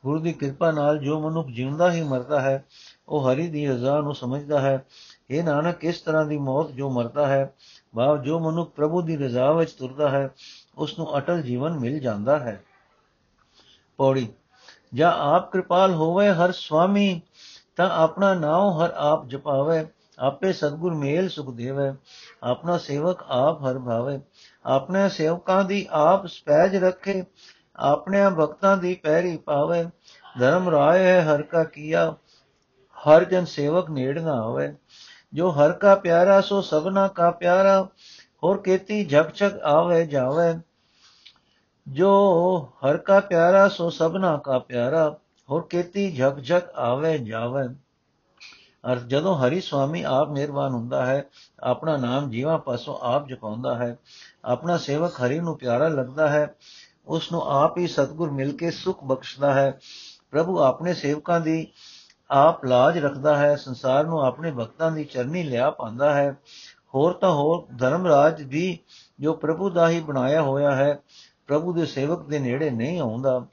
ਗੁਰੂ 0.04 0.19
ਦੀ 0.19 0.34
ਕਿਰਪਾ 0.34 0.72
ਨਾਲ 0.72 0.98
ਜੋ 0.98 1.30
ਮਨੁੱਖ 1.30 1.48
ਜਿਉਂਦਾ 1.48 1.92
ਹੀ 1.92 2.01
ਮਰਦਾ 2.01 2.42
ਹੈ, 2.42 2.63
ਉਹ 3.07 3.31
ਹਰੀ 3.31 3.48
ਦੀ 3.48 3.68
ਰਜ਼ਾ 3.68 4.01
ਨੂੰ 4.01 4.16
ਸਮਝਦਾ 4.16 4.62
ਹੈ। 4.62 4.86
ਇਹ 5.30 5.44
ਨਾਨਕ, 5.44 5.84
ਇਸ 5.84 6.01
ਤਰ੍ਹਾਂ 6.01 6.25
ਦੀ 6.25 6.38
ਮੌਤ 6.38 6.72
ਜੋ 6.72 6.89
ਮਰਦਾ 6.89 7.28
ਹੈ 7.28 7.54
ਭਾਵ 7.96 8.22
ਜੋ 8.22 8.39
ਮਨੁੱਖ 8.39 8.69
ਪ੍ਰਭੂ 8.69 9.01
ਦੀ 9.01 9.18
ਰਜ਼ਾ 9.18 9.51
ਵਿੱਚ 9.51 9.72
ਤੁਰਦਾ 9.72 10.10
ਹੈ, 10.10 10.30
ਉਸ 10.78 11.00
ਨੂੰ 11.00 11.18
ਅਟਲ 11.18 11.42
ਜੀਵਨ 11.42 11.80
ਮਿਲ 11.80 12.00
ਜਾਂਦਾ 12.00 12.39
ਹੈ। 12.39 12.63
ਪੌੜੀ, 13.98 14.28
ਜਾਂ 14.94 15.12
ਆਪ 15.12 15.51
ਕਿਰਪਾਲ 15.51 15.94
ਹੋਵੇ 15.94 16.30
ਹਰ 16.30 16.51
ਸੁਆਮੀ 16.51 17.22
ਤਾਂ 17.75 17.90
ਆਪਣਾ 17.90 18.34
ਨਾਮ 18.34 18.70
ਹਰ 18.70 18.94
ਆਪ 18.96 19.28
ਜਪਾਵੇ, 19.28 19.88
ਆਪੇ 20.20 20.54
ਸਤਗੁਰ 20.54 20.94
ਮੇਲ 20.94 21.30
ਸੁਖ 21.30 21.56
ਦੇਵੇ। 21.56 21.94
ਆਪਣਾ 22.44 22.78
ਸੇਵਕ 22.78 23.24
ਆਪ 23.30 23.64
ਹਰ 23.64 23.80
ਭਾਵੇ। 23.80 24.22
ਆਪਣੇ 24.66 25.10
ਸੇਵਕਾਂ 25.10 25.64
ਦੀ 25.64 25.88
ਆਪ 25.92 26.25
ਸਪੈਜ 26.25 26.75
ਰੱਖੇ 26.75 27.24
ਆਪਣੇ 27.75 28.30
ਭਗਤਾਂ 28.30 28.78
ਦੀ 28.78 28.96
ਪੈਰੀ 28.96 29.38
ਪਾਵੇ। 29.38 29.86
ਧਰਮ 30.40 30.70
ਰਾਏ 30.70 31.04
ਹੈ 31.04 31.24
ਹਰ 31.24 31.42
ਕਾ 31.42 31.64
ਕੀਆ, 31.64 32.16
ਹਰ 33.08 33.24
ਜਨ 33.24 33.46
ਸੇਵਕ 33.46 33.90
ਨੇੜ 33.90 34.22
ਨਾ 34.22 34.42
ਹੋਵੇ। 34.42 34.75
ਜੋ 35.34 35.50
ਹਰ 35.50 35.72
ਕਾ 35.72 35.96
ਪਿਆਰਾ, 35.96 36.42
ਸੋ 36.42 36.62
ਸਭਨਾ 36.62 37.08
ਕਾ 37.08 37.31
ਪਿਆਰਾ, 37.31 37.88
ਹੋਰ 38.44 38.58
ਕੀਤੀ 38.58 39.06
ਝਕ 39.06 39.36
ਝਕ 39.36 39.60
ਆਵੇ 39.64 40.06
ਜਾਵੇ। 40.06 40.60
ਜੋ 41.88 42.12
ਹਰ 42.86 42.98
ਕਾ 42.98 43.20
ਪਿਆਰਾ, 43.20 43.68
ਸੋ 43.68 43.90
ਸਭਨਾ 43.90 44.38
ਕਾ 44.38 44.60
ਪਿਆਰਾ 44.60 45.16
ਹੋਰ 45.50 45.68
ਕੀਤੀ 45.69 46.12
ਝਕ 46.12 46.40
ਝਕ 46.44 46.69
ਆਵੇ 46.75 47.18
ਜਾਵੇ। 47.18 47.75
ਅਰ 48.92 49.00
ਜਦੋਂ 49.00 49.36
ਹਰੀ 49.36 49.62
ਸੁਆਮੀ 49.62 50.04
ਆਪ 50.04 50.30
ਮਿਹਰਬਾਨ 50.30 50.72
ਹੁੰਦਾ 50.72 51.06
ਹੈ, 51.06 51.25
ਆਪਣਾ 51.60 51.98
ਨਾਮ 51.98 52.30
ਜੀਵਾਂ 52.30 52.57
ਪਾਸੋਂ 52.57 52.98
ਆਪ 53.01 53.28
ਜਪਾਉਂਦਾ 53.28 53.75
ਹੈ, 53.75 53.98
ਆਪਣਾ 54.45 54.78
ਸੇਵਕ 54.78 55.13
ਹਰੀ 55.25 55.40
ਨੂੰ 55.40 55.57
ਪਿਆਰਾ 55.57 55.88
ਲੱਗਦਾ 55.88 56.28
ਹੈ 56.28 56.56
ਉਸ 57.07 57.31
ਨੂੰ 57.31 57.42
ਆਪ 57.42 57.78
ਹੀ 57.78 57.88
ਸਤਗੁਰ 57.88 58.31
ਮਿਲ 58.31 58.57
ਕੇ 58.57 58.72
ਸੁਖ 58.72 59.04
ਬਖਸ਼ਦਾ 59.04 59.54
ਹੈ। 59.54 59.80
ਪ੍ਰਭੂ 60.31 60.60
ਆਪਣੇ 60.60 60.94
ਸੇਵਕਾਂ 60.94 61.40
ਦੀ 61.40 61.68
ਆਪ 62.31 62.66
ਲਾਜ 62.66 62.98
ਰੱਖਦਾ 62.98 63.38
ਹੈ, 63.38 63.56
ਸੰਸਾਰ 63.56 64.06
ਨੂੰ 64.06 64.25
ਆਪਣੇ 64.25 64.51
ਭਗਤਾਂ 64.51 64.92
ਦੀ 64.92 65.04
ਚਰਨੀ 65.04 65.44
ਲਿਆ 65.44 65.72
ਪਾਉਂਦਾ 65.72 66.13
ਹੈ। 66.13 66.38
ਹੋਰ 66.96 67.13
ਤਾਂ 67.13 67.31
ਹੋਰ 67.31 67.75
ਧਰਮ 67.78 68.07
ਰਾਜ 68.07 68.44
ਵੀ 68.44 68.80
ਜੋ 69.19 69.34
ਪ੍ਰਭੂ 69.34 69.69
ਦਾ 69.69 69.89
ਹੀ 69.89 70.00
ਬਣਾਇਆ 70.00 70.42
ਹੋਇਆ 70.42 70.75
ਹੈ, 70.75 71.00
ਪ੍ਰਭੂ 71.48 71.74
ਦੇ 71.74 71.86
ਸੇਵਕ 71.86 72.28
ਦੇ 72.28 72.39
ਨੇੜੇ 72.39 72.69
ਨਹੀਂ 72.69 73.00
ਆਉਂਦਾ। 73.00 73.46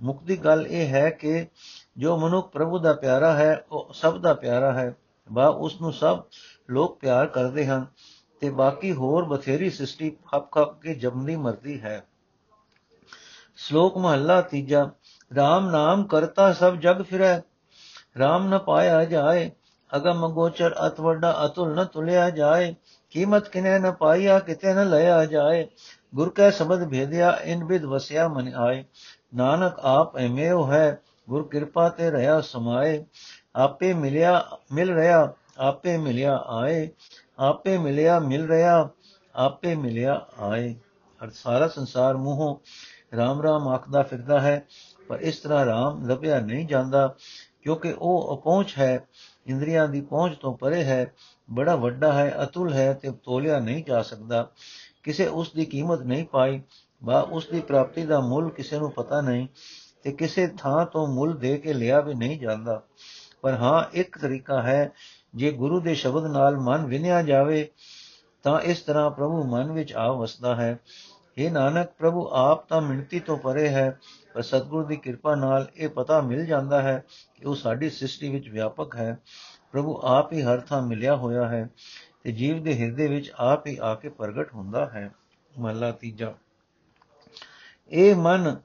ਮੁਕਤੀ 0.00 0.36
ਗੱਲ 0.36 0.66
ਇਹ 0.66 0.88
ਹੈ 0.88 1.10
ਕਿ 1.10 1.46
ਜੋ 1.98 2.16
ਮਨੁੱਖ 2.16 2.50
ਪ੍ਰਭੂ 2.50 2.78
ਦਾ 2.78 2.92
ਪਿਆਰਾ 2.92 3.32
ਹੈ, 3.32 3.64
ਉਹ 3.72 3.92
ਸਭ 3.92 4.20
ਦਾ 4.20 4.34
ਪਿਆਰਾ 4.34 4.72
ਹੈ। 4.72 4.96
ਬਾ 5.32 5.46
ਉਸ 5.46 5.80
ਨੂੰ 5.80 5.92
ਸਭ 5.92 6.22
ਲੋਕ 6.70 6.98
ਪਿਆਰ 6.98 7.26
ਕਰਦੇ 7.26 7.66
ਹਨ 7.66 7.86
ਤੇ 8.40 8.50
ਬਾਕੀ 8.50 8.92
ਹੋਰ 8.92 9.24
ਬਥੇਰੀ 9.24 9.70
ਸ੍ਰਿਸ਼ਟੀ 9.70 10.10
ਖੱਪ 10.10 10.52
ਖੱਪ 10.52 10.80
ਕੇ 10.80 10.94
ਜਮਦੀ 10.94 11.36
ਮਰਦੀ 11.36 11.80
ਹੈ। 11.80 12.04
ਸ਼ਲੋਕ 13.56 13.98
ਮਹੱਲਾ 13.98 14.40
ਤੀਜਾ 14.40 14.82
RAM 15.32 15.70
ਨਾਮ 15.70 16.04
ਕਰਤਾ 16.04 16.52
ਸਭ 16.52 16.74
ਜਗ 16.74 17.02
ਫਿਰੈ 17.02 17.38
RAM 18.16 18.42
ਨ 18.42 18.58
ਪਾਇਆ 18.58 19.04
ਜਾਏ, 19.04 19.50
ਅਗਮ 19.96 20.28
ਗੋਚਰ 20.28 20.74
ਅਤ 20.86 21.00
ਵੱਡਾ 21.00 21.46
ਅਤੁਲ 21.46 21.74
ਨ 21.74 21.84
ਤੁਲਿਆ 21.84 22.30
ਜਾਏ, 22.30 22.74
ਕੀਮਤ 23.10 23.48
ਕਿਨੇ 23.48 23.78
ਨ 23.78 23.92
ਪਾਈਆ 23.92 24.38
ਕਿਤੇ 24.38 24.74
ਨ 24.74 24.90
ਲਿਆ 24.90 25.24
ਜਾਏ, 25.24 25.68
ਗੁਰ 26.14 26.30
ਕੈ 26.30 26.50
ਸ਼ਬਦ 26.50 26.88
ਭੇਦਿਆ, 26.88 27.38
ਇਨ 27.44 27.64
ਬਿਦ 27.64 27.84
ਵਸਿਆ 27.84 28.28
ਮਨ 28.28 28.54
ਆਏ। 28.54 28.84
ਨਾਨਕ 29.34 29.78
ਆਪ 29.80 30.16
ਐਮੇਉ 30.16 30.72
ਹੈ, 30.72 31.00
ਗੁਰ 31.28 31.48
ਕਿਰਪਾ 31.48 31.88
ਤੇ 31.88 32.10
ਰਹਾ 32.10 32.40
ਸਮਾਏ, 32.40 33.04
ਆਪੇ 33.56 33.94
ਮਿਲਿਆ, 33.94 34.48
ਮਿਲ 34.72 34.94
ਰਿਹਾ, 34.94 35.32
ਆਪੇ 35.58 35.96
ਮਿਲਿਆ 35.96 36.36
ਆਏ, 36.36 36.88
ਆਪੇ 37.38 37.78
ਮਿਲਿਆ, 37.78 38.18
ਮਿਲ 38.18 38.48
ਰਿਹਾ, 38.48 38.88
ਆਪੇ 39.34 39.74
ਮਿਲਿਆ 39.74 40.26
ਆਏ। 40.38 40.74
ਅਰ 41.24 41.30
ਸਾਰਾ 41.30 41.68
ਸੰਸਾਰ 41.68 42.16
ਮੂੰਹੋਂ 42.16 42.56
ਰਾਮ 43.16 43.42
ਰਾਮ 43.42 43.68
ਆਖਦਾ 43.68 44.02
ਫਿਰਦਾ 44.02 44.40
ਹੈ, 44.40 44.66
ਪਰ 45.08 45.20
ਇਸ 45.20 45.38
ਤਰ੍ਹਾਂ 45.38 45.66
ਰਾਮ 45.66 46.08
ਲੱਭਿਆ 46.08 46.40
ਨਹੀਂ 46.40 46.66
ਜਾਂਦਾ, 46.66 47.14
ਕਿਉਂਕਿ 47.62 47.94
ਉਹ 47.98 48.38
ਅਪਹੁੰਚ 48.38 48.74
ਹੈ, 48.78 49.04
ਇੰਦਰੀਆਂ 49.46 49.88
ਦੀ 49.88 50.00
ਪਹੁੰਚ 50.00 50.36
ਤੋਂ 50.36 50.58
ਪਰੇ 50.58 50.84
ਹੈ, 50.84 51.12
ਬੜਾ 51.50 51.76
ਵੱਡਾ 51.76 52.12
ਹੈ, 52.12 52.36
ਅਤੁਲ 52.42 52.72
ਹੈ 52.72 52.92
ਤੇ 52.92 53.12
ਤੋਲਿਆ 53.24 53.58
ਨਹੀਂ 53.58 53.84
ਜਾ 53.84 54.02
ਸਕਦਾ। 54.02 54.50
ਕਿਸੇ 55.02 55.26
ਉਸ 55.26 55.52
ਦੀ 55.52 55.64
ਕੀਮਤ 55.64 56.00
ਨਹੀਂ 56.00 56.24
ਪਾਈ 56.24 56.62
ਬਾ 57.04 57.20
ਉਸ 57.20 57.48
ਦੀ 57.48 57.60
ਪ੍ਰਾਪਤੀ 57.60 58.06
ਦਾ 58.06 58.20
ਮੁੱਲ 58.20 58.50
ਕਿਸੇ 58.50 58.78
ਨੂੰ 58.78 58.92
ਪਤਾ 58.92 59.20
ਨਹੀਂ 59.20 59.48
ਤੇ 60.02 60.12
ਕਿਸੇ 60.12 60.46
ਥਾਂ 60.46 60.86
ਤੋਂ 60.86 61.06
ਮੁੱਲ 61.06 61.32
ਦੇ 61.32 61.58
ਕੇ 61.58 61.72
ਲਿਆ 61.72 62.00
ਵੀ 62.00 62.14
ਨਹੀਂ 62.14 62.40
ਜਾਂਦਾ। 62.40 62.82
ਪਰ 63.42 63.54
ਹਾਂ, 63.54 63.84
ਇੱਕ 63.92 64.18
ਤਰੀਕਾ 64.18 64.62
ਹੈ, 64.62 64.92
ਜੇ 65.34 65.50
ਗੁਰੂ 65.50 65.80
ਦੇ 65.80 65.94
ਸ਼ਬਦ 65.94 66.26
ਨਾਲ 66.26 66.56
ਮਨ 66.56 66.86
ਵਿਨਿਆ 66.86 67.22
ਜਾਵੇ, 67.22 67.70
ਤਾਂ 68.42 68.60
ਇਸ 68.60 68.80
ਤਰ੍ਹਾਂ 68.80 69.10
ਪ੍ਰਭੂ 69.10 69.44
ਮਨ 69.44 69.72
ਵਿੱਚ 69.72 69.92
ਆ 69.92 70.12
ਵਸਦਾ 70.12 70.56
ਹੈ। 70.56 70.78
ਇਹ 71.38 71.50
ਨਾਨਕ, 71.50 71.88
ਪ੍ਰਭੂ 71.98 72.28
ਆਪ 72.32 72.68
ਤਾਂ 72.68 72.80
ਮਿੰਤੀ 72.80 73.20
ਤੋਂ 73.20 73.36
ਪਰੇ 73.36 73.68
ਹੈ, 73.68 73.98
ਪਰ 74.34 74.42
ਸਤਿਗੁਰ 74.42 74.86
ਦੀ 74.86 74.96
ਕਿਰਪਾ 74.96 75.34
ਨਾਲ 75.34 75.68
ਇਹ 75.76 75.88
ਪਤਾ 75.88 76.20
ਮਿਲ 76.20 76.46
ਜਾਂਦਾ 76.46 76.82
ਹੈ 76.82 77.04
ਕਿ 77.36 77.46
ਉਹ 77.46 77.54
ਸਾਡੀ 77.54 77.90
ਸ੍ਰਿਸ਼ਟੀ 77.90 78.28
ਵਿੱਚ 78.28 78.48
ਵਿਆਪਕ 78.48 78.96
ਹੈ। 78.96 79.18
ਪ੍ਰਭੂ 79.72 80.00
ਆਪ 80.04 80.32
ਹੀ 80.32 80.42
ਹਰ 80.42 80.60
ਥਾਂ 80.60 80.82
ਮਿਲਿਆ 80.82 81.16
ਹੋਇਆ 81.16 81.48
ਹੈ 81.48 81.70
ਤੇ 82.22 82.32
ਜੀਵ 82.32 82.62
ਦੇ 82.62 82.78
ਹਿਰਦੇ 82.78 83.06
ਵਿੱਚ 83.06 83.32
ਆਪ 83.34 83.66
ਹੀ 83.66 83.78
ਆ 83.82 83.94
ਕੇ 83.94 84.08
ਪ੍ਰਗਟ 84.08 84.54
ਹੁੰਦਾ 84.54 84.86
ਹੈ। 84.86 85.14
ਮਹਲਾ 85.58 85.90
ਤੀਜਾ। 85.90 86.34
ਇਹ 87.88 88.14
ਮਨ, 88.14 88.56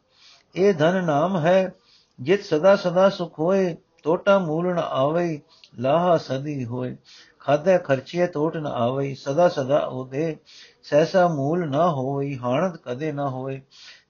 ਇਹ 0.56 0.74
ਧਨ 0.74 1.04
ਨਾਮ 1.04 1.38
ਹੈ, 1.38 1.74
ਜਿਤ 2.21 2.44
ਸਦਾ 2.44 2.75
ਸਦਾ 2.75 3.10
ਸੁਖ 3.10 3.39
ਹੋਏ 3.39 3.77
ਟੋਟਾ 4.04 4.39
ਮੂਲ 4.39 4.74
ਨ 4.74 4.80
ਆਵੇ 4.80 5.42
ਲਾਹਾ 5.80 6.18
ਸਦੀ 6.18 6.66
ਹੋਏ। 6.66 6.98
ਖਾਦੇ 7.39 7.77
ਖਰਚੇ 7.77 8.27
ਟੋਟ 8.27 8.57
ਨ 8.57 8.68
ਆਵੇ 8.68 9.16
ਸਦਾ 9.16 9.50
ਸਦਾ 9.50 9.80
ਉਹਦੇ। 9.80 10.38
ਸੈਸਾ 10.83 11.27
ਮੂਲ 11.27 11.69
ਨਾ 11.69 11.92
ਹੋਈ 11.92 12.38
ਹਾਨਤ 12.38 12.77
ਕਦੇ 12.77 13.12
ਨਾ 13.12 13.30
ਹੋਏ। 13.30 13.62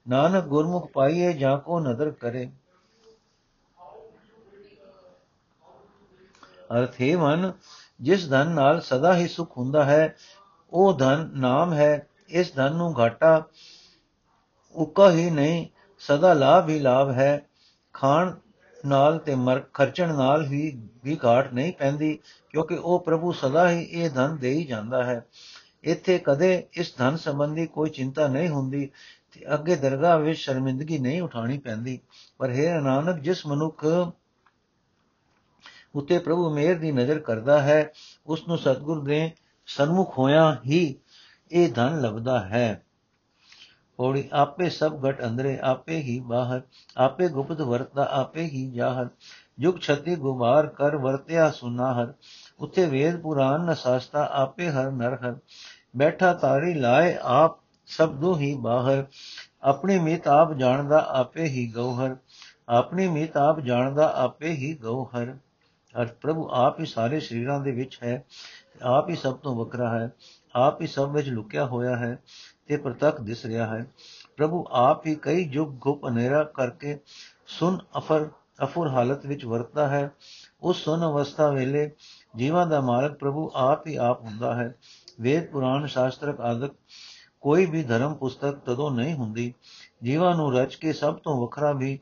ਨਾਨਕ 0.08 0.44
ਗੁਰਮੁਖ 0.44 0.92
ਪਾਈਏ 0.92 1.32
ਜਾਂ 1.32 1.58
ਕੋ 1.58 1.80
ਨਦਰ 1.80 2.10
ਕਰੇ। 2.10 2.50
ਅਰਥ 6.72 7.00
ਹੈ 7.02 7.16
ਮਨ, 7.16 7.52
ਜਿਸ 8.00 8.30
ਧਨ 8.30 8.48
ਨਾਲ 8.48 8.80
ਸਦਾ 8.80 9.16
ਹੀ 9.16 9.28
ਸੁਖ 9.28 9.58
ਹੁੰਦਾ 9.58 9.84
ਹੈ, 9.84 10.16
ਉਹ 10.72 10.94
ਧਨ 10.94 11.30
ਨਾਮ 11.34 11.72
ਹੈ, 11.72 12.06
ਇਸ 12.28 12.54
ਧਨ 12.54 12.72
ਨੂੰ 12.72 12.98
ਘਾਟਾ 12.98 13.44
ਉਕਾ 14.74 15.10
ਹੀ 15.10 15.30
ਨਹੀਂ, 15.30 15.66
ਸਦਾ 15.98 16.32
ਲਾਭ 16.32 16.68
ਹੀ 16.68 16.78
ਲਾਭ 16.78 17.10
ਹੈ। 17.10 17.46
ਖਾਣ 17.92 18.34
ਨਾਲ 18.86 19.18
ਤੇ 19.18 19.34
ਮਰ, 19.34 19.60
ਖਰਚਣ 19.74 20.14
ਨਾਲ 20.14 20.46
ਵੀ 20.46 20.82
ਵੀ 21.04 21.18
ਘਾਟ 21.24 21.52
ਨਹੀਂ 21.52 21.72
ਪੈਂਦੀ, 21.72 22.18
ਕਿਉਂਕਿ 22.50 22.74
ਉਹ 22.74 23.00
ਪ੍ਰਭੂ 23.00 23.32
ਸਦਾ 23.32 23.70
ਹੀ 23.70 23.82
ਇਹ 23.82 24.10
ਧਨ 24.10 24.36
ਦੇ 24.36 24.50
ਹੀ 24.50 24.64
ਜਾਂਦਾ 24.64 25.04
ਹੈ। 25.04 25.26
ਇੱਥੇ 25.84 26.18
ਕਦੇ 26.18 26.66
ਇਸ 26.72 26.96
ਧਨ 26.96 27.16
ਸੰਬੰਧੀ 27.16 27.66
ਕੋਈ 27.66 27.90
ਚਿੰਤਾ 27.90 28.28
ਨਹੀਂ 28.28 28.48
ਹੁੰਦੀ 28.48 28.90
ਤੇ 29.32 29.54
ਅੱਗੇ 29.54 29.76
ਦਰਗਾਹ 29.76 30.18
ਵਿੱਚ 30.18 30.38
ਸ਼ਰਮਿੰਦਗੀ 30.38 30.98
ਨਹੀਂ 30.98 31.22
ਉਠਾਣੀ 31.22 31.58
ਪੈਂਦੀ। 31.58 32.00
ਪਰ 32.38 32.50
ਹੈ 32.50 32.80
ਨਾਨਕ, 32.80 33.18
ਜਿਸ 33.18 33.46
ਮਨੁੱਖ 33.46 33.84
ਉਤੇ 35.94 36.18
ਪ੍ਰਭੂ 36.18 36.50
ਮੇਰ 36.54 36.78
ਦੀ 36.78 36.92
ਨਜ਼ਰ 36.92 37.18
ਕਰਦਾ 37.18 37.60
ਹੈ 37.62 37.92
ਉਸ 38.26 38.48
ਨੂੰ 38.48 38.58
ਸਤਗੁਰ 38.58 39.04
ਦੇ 39.04 39.30
ਸਨਮੁਖ 39.66 40.18
ਹੋਇਆ 40.18 40.56
ਹੀ 40.66 40.96
ਇਹ 41.52 41.72
ਧਨ 41.72 42.00
ਲੱਭਦਾ 42.00 42.40
ਹੈ। 42.40 42.82
ਪੌੜੀ 44.00 44.28
ਆਪੇ 44.32 44.68
ਸਭ 44.70 44.94
ਘਟ 45.08 45.24
ਅੰਦਰੇ, 45.24 45.58
ਆਪੇ 45.62 45.96
ਹੀ 45.96 46.18
ਬਾਹਰ, 46.20 46.60
ਆਪੇ 46.96 47.28
ਗੁਪਤ 47.28 47.60
ਵਰਤਾ 47.60 48.06
ਆਪੇ 48.10 48.42
ਹੀ 48.42 48.70
ਜਾਹਰ। 48.70 49.08
ਜੁਗ 49.58 49.78
ਛਤੀ 49.78 50.14
ਗੁਬਾਰ 50.16 50.66
ਕਰ 50.66 50.96
ਵਰਤਿਆ 50.96 51.50
ਸੁਨਾਹਰ, 51.50 52.12
ਉਥੇ 52.60 52.86
ਵੇਦ 52.86 53.20
ਪੁਰਾਨ 53.20 53.66
ਨ 53.66 53.74
ਸਾਸਤਾ, 53.74 54.28
ਆਪੇ 54.32 54.70
ਹਰ 54.70 54.90
ਨਰ 54.90 55.14
ਹਰ 55.16 55.36
ਬੈਠਾ 55.96 56.32
ਤਾਰੀ 56.34 56.72
ਲਾਏ 56.74 57.16
ਆਪ, 57.22 57.58
ਸਭ 57.88 58.14
ਦੋ 58.14 58.34
ਹੀ 58.36 58.54
ਬਾਹਰ। 58.54 59.04
ਆਪਣੀ 59.62 59.98
ਮਿਤ 59.98 60.28
ਆਪ 60.28 60.52
ਜਾਣਦਾ, 60.54 61.06
ਆਪੇ 61.10 61.44
ਹੀ 61.44 61.70
ਗਉਹਰ 61.74 62.16
ਆਪਣੀ 62.68 63.08
ਮਿਤ 63.08 63.36
ਆਪ 63.36 63.60
ਜਾਣਦਾ, 63.60 64.12
ਆਪੇ 64.16 64.50
ਹੀ 64.50 64.74
ਗਉਹਰ 64.74 65.36
ਅਰ 65.94 66.06
ਪ੍ਰਭੂ 66.06 66.48
ਆਪ 66.52 66.80
ਹੀ 66.80 66.86
ਸਾਰੇ 66.86 67.20
ਸਰੀਰਾਂ 67.20 67.60
ਦੇ 67.60 67.70
ਵਿੱਚ 67.70 67.98
ਹੈ, 68.02 68.24
ਆਪ 68.82 69.08
ਹੀ 69.08 69.16
ਸਭ 69.16 69.36
ਤੋਂ 69.36 69.54
ਵੱਖਰਾ 69.56 69.98
ਹੈ, 69.98 70.10
ਆਪ 70.54 70.80
ਹੀ 70.82 70.86
ਸਭ 70.86 71.10
ਵਿੱਚ 71.10 71.28
ਲੁਕਿਆ 71.28 71.64
ਹੋਇਆ 71.64 71.96
ਹੈ। 71.96 72.18
ਤੇ 72.70 72.76
ਪ੍ਰਤੱਖ 72.76 73.20
ਦਿਸ 73.20 73.44
ਰਿਹਾ 73.46 73.66
ਹੈ। 73.66 73.86
ਪ੍ਰਭੂ 74.36 74.64
ਆਪ 74.70 75.06
ਹੀ 75.06 75.14
ਕਈ 75.14 75.48
ਯੁਗ 75.52 75.68
ਗੁਪ 75.68 76.04
ਹਨੇਰਾ 76.08 76.42
ਕਰਕੇ 76.44 76.98
ਸੁਨ 77.46 77.78
ਅਫਰ, 77.96 78.28
ਅਫੁਰ 78.62 78.88
ਹਾਲਤ 78.88 79.26
ਵਿੱਚ 79.26 79.44
ਵਰਤਦਾ 79.44 79.88
ਹੈ। 79.88 80.10
ਉਸ 80.62 80.84
ਸੁਨ 80.84 81.00
ਅਵਸਥਾ 81.00 81.48
ਵੇਲੇ 81.48 81.90
ਜੀਵਾਂ 82.36 82.66
ਦਾ 82.66 82.80
ਮਾਲਕ 82.80 83.14
ਪ੍ਰਭੂ 83.14 83.50
ਆਪ 83.54 83.86
ਹੀ 83.86 83.96
ਆਪ 83.96 84.22
ਹੁੰਦਾ 84.22 84.54
ਹੈ। 84.54 84.74
ਵੇਦ, 85.20 85.50
ਪੁਰਾਣ, 85.50 85.86
ਸ਼ਾਸਤਰਕ 85.86 86.40
ਆਦਿਕ 86.40 86.72
ਕੋਈ 87.40 87.66
ਵੀ 87.66 87.82
ਧਰਮ 87.82 88.14
ਪੁਸਤਕ 88.14 88.58
ਤਦੋਂ 88.66 88.90
ਨਹੀਂ 88.90 89.14
ਹੁੰਦੀ। 89.14 89.54
ਜੀਵਾਂ 90.02 90.34
ਨੂੰ 90.34 90.52
ਰਚ 90.58 90.74
ਕੇ 90.74 90.92
ਸਭ 90.92 91.14
ਤੋਂ 91.14 91.40
ਵੱਖਰਾ 91.40 91.72
ਵੀ 91.72 91.98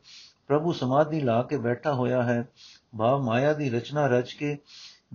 ਪ੍ਰਭੂ 0.48 0.72
ਸਮਾਧੀ 0.72 1.20
ਲਾ 1.20 1.42
ਕੇ 1.42 1.56
ਬੈਠਾ 1.56 1.92
ਹੋਇਆ 1.92 2.22
ਹੈ। 2.22 2.48
ਭਾਵ 2.98 3.22
ਮਾਇਆ 3.22 3.52
ਦੀ 3.52 3.70
ਰਚਨਾ 3.70 4.06
ਰਚ 4.06 4.32
ਕੇ 4.32 4.58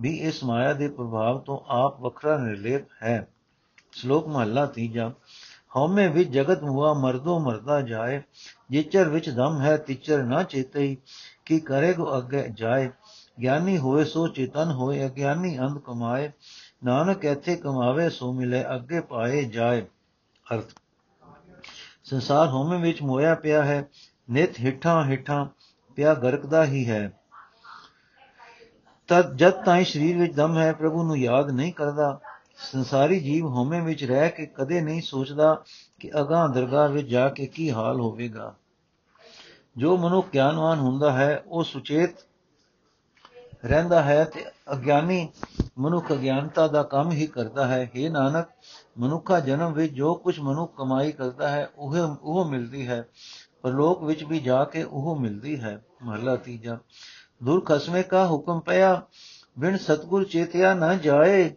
ਵੀ 0.00 0.16
ਇਸ 0.16 0.44
ਮਾਇਆ 0.44 0.72
ਦੇ 0.72 0.88
ਪ੍ਰਭਾਵ 0.88 1.38
ਤੋਂ 1.38 1.60
ਆਪ 1.68 2.00
ਵੱਖਰਾ 2.00 2.38
ਨਿਰਲੇਪ 2.38 2.84
ਹੈ। 3.02 3.28
ਸ਼ਲੋਕ 3.94 4.28
ਮਹਲਾ 4.28 4.66
ਤੀਜਾ, 4.66 5.12
ਹਉਮੈ 5.76 6.08
ਵਿੱਚ 6.08 6.30
ਜਗਤ 6.30 6.62
ਮੁਆ 6.62 6.92
ਮਰਦੋ 6.94 7.38
ਮਰਦਾ 7.38 7.80
ਜਾਏ, 7.80 8.22
ਜਿਚਰ 8.70 9.08
ਵਿੱਚ 9.08 9.30
ਦਮ 9.30 9.60
ਹੈ 9.60 9.76
ਤਿਚਰ 9.76 10.22
ਨਾ 10.22 10.42
ਚੇਤਈ, 10.42 10.96
ਕੀ 11.44 11.60
ਕਰੇਗੋ 11.60 12.18
ਅੱਗੇ 12.18 12.48
ਜਾਏ, 12.54 12.90
ਗਿਆਨੀ 13.42 13.78
ਹੋਏ 13.78 14.04
ਸੋ 14.04 14.26
ਚੇਤਨ 14.28 14.70
ਹੋਏ, 14.70 15.06
ਅਗਿਆਨੀ 15.06 15.58
ਅੰਧ 15.58 15.78
ਕਮਾਏ, 15.78 16.30
ਨਾਨਕ 16.84 17.24
ਇੱਥੇ 17.24 17.56
ਕਮਾਵੇ 17.56 18.08
ਸੋ 18.10 18.32
ਮਿਲੇ, 18.32 18.64
ਅੱਗੇ 18.74 19.00
ਪਾਏ 19.00 19.44
ਜਾਏ। 19.44 19.86
ਅਰਥ, 20.54 20.72
ਸੰਸਾਰ 22.04 22.48
ਹਉਮੈ 22.48 22.76
ਵਿੱਚ 22.76 23.02
ਮੋਇਆ 23.02 23.34
ਪਿਆ 23.34 23.64
ਹੈ, 23.64 23.88
ਨਿਤ 24.30 24.60
ਹਿੱਠਾਂ 24.60 25.04
ਹਿੱਠਾਂ 25.04 25.46
ਪਿਆ 25.96 26.14
ਗਰਕਦਾ 26.14 26.64
ਹੀ 26.64 26.88
ਹੈ। 26.90 27.10
ਤਦ 29.08 29.36
ਜਦ 29.36 29.64
ਤਾਈਂ 29.64 29.84
ਸਰੀਰ 29.84 30.18
ਵਿੱਚ 30.18 30.34
ਦਮ 30.34 30.58
ਹੈ, 30.58 30.72
ਪ੍ਰਭੂ 30.72 31.02
ਨੂੰ 31.02 31.18
ਯਾਦ 31.18 31.50
ਨਹੀਂ 31.50 31.72
ਕਰਦਾ 31.72 32.20
ਸੰਸਾਰੀ 32.56 33.20
ਜੀਵ 33.20 33.46
ਹਉਮੈ 33.46 33.80
ਵਿੱਚ 33.80 34.04
ਰਹਿ 34.04 34.30
ਕੇ 34.30 34.46
ਕਦੇ 34.46 34.80
ਨਹੀਂ 34.80 35.02
ਸੋਚਦਾ 35.02 35.64
ਕਿ 36.00 36.10
ਅਗਾਹ 36.20 36.48
ਦਰਗਾਹ 36.48 36.88
ਵਿੱਚ 36.88 37.08
ਜਾ 37.08 37.28
ਕੇ 37.28 37.46
ਕੀ 37.46 37.70
ਹਾਲ 37.70 38.00
ਹੋਵੇਗਾ। 38.00 38.54
ਜੋ 39.76 39.96
ਮਨੁੱਖ 39.96 40.28
ਗਿਆਨਵਾਨ 40.34 40.78
ਹੁੰਦਾ 40.78 41.12
ਹੈ, 41.12 41.42
ਉਹ 41.46 41.64
ਸੁਚੇਤ 41.64 42.10
ਰਹਿੰਦਾ 43.64 44.02
ਹੈ 44.02 44.24
ਤੇ 44.24 44.44
ਅਗਿਆਨੀ 44.72 45.28
ਮਨੁੱਖ 45.78 46.12
ਅਗਿਆਨਤਾ 46.12 46.66
ਦਾ 46.68 46.82
ਕੰਮ 46.82 47.12
ਹੀ 47.12 47.26
ਕਰਦਾ 47.26 47.66
ਹੈ। 47.66 47.90
हे 47.96 48.12
ਨਾਨਕ, 48.12 48.46
ਮਨੁੱਖਾ 48.98 49.40
ਜਨਮ 49.40 49.72
ਵਿੱਚ 49.72 49.92
ਜੋ 49.92 50.14
ਕੁਝ 50.14 50.40
ਮਨੁੱਖ 50.40 50.76
ਕਮਾਈ 50.76 51.12
ਕਰਦਾ 51.12 51.48
ਹੈ, 51.48 51.68
ਉਹ 51.76 51.96
ਉਹ 52.22 52.44
ਮਿਲਦੀ 52.44 52.86
ਹੈ। 52.88 53.08
ਪਰਲੋਕ 53.62 54.02
ਵਿੱਚ 54.02 54.24
ਵੀ 54.24 54.40
ਜਾ 54.40 54.64
ਕੇ 54.64 54.82
ਉਹ 54.82 55.16
ਮਿਲਦੀ 55.16 55.60
ਹੈ। 55.60 55.84
ਮਹਲਾ 56.02 56.36
ਤੀਜਾ 56.36 56.78
ਦੁਰ 57.42 57.60
ਖਸਮੇ 57.60 58.02
ਕਾ 58.02 58.26
ਹੁਕਮ 58.26 58.60
ਪਿਆ, 58.60 59.02
ਬਿਨ 59.58 59.76
ਸਤਗੁਰ 59.76 60.24
ਚੇਤਿਆ 60.24 60.74
ਨਾ 60.74 60.94
ਜਾਏ। 60.94 61.54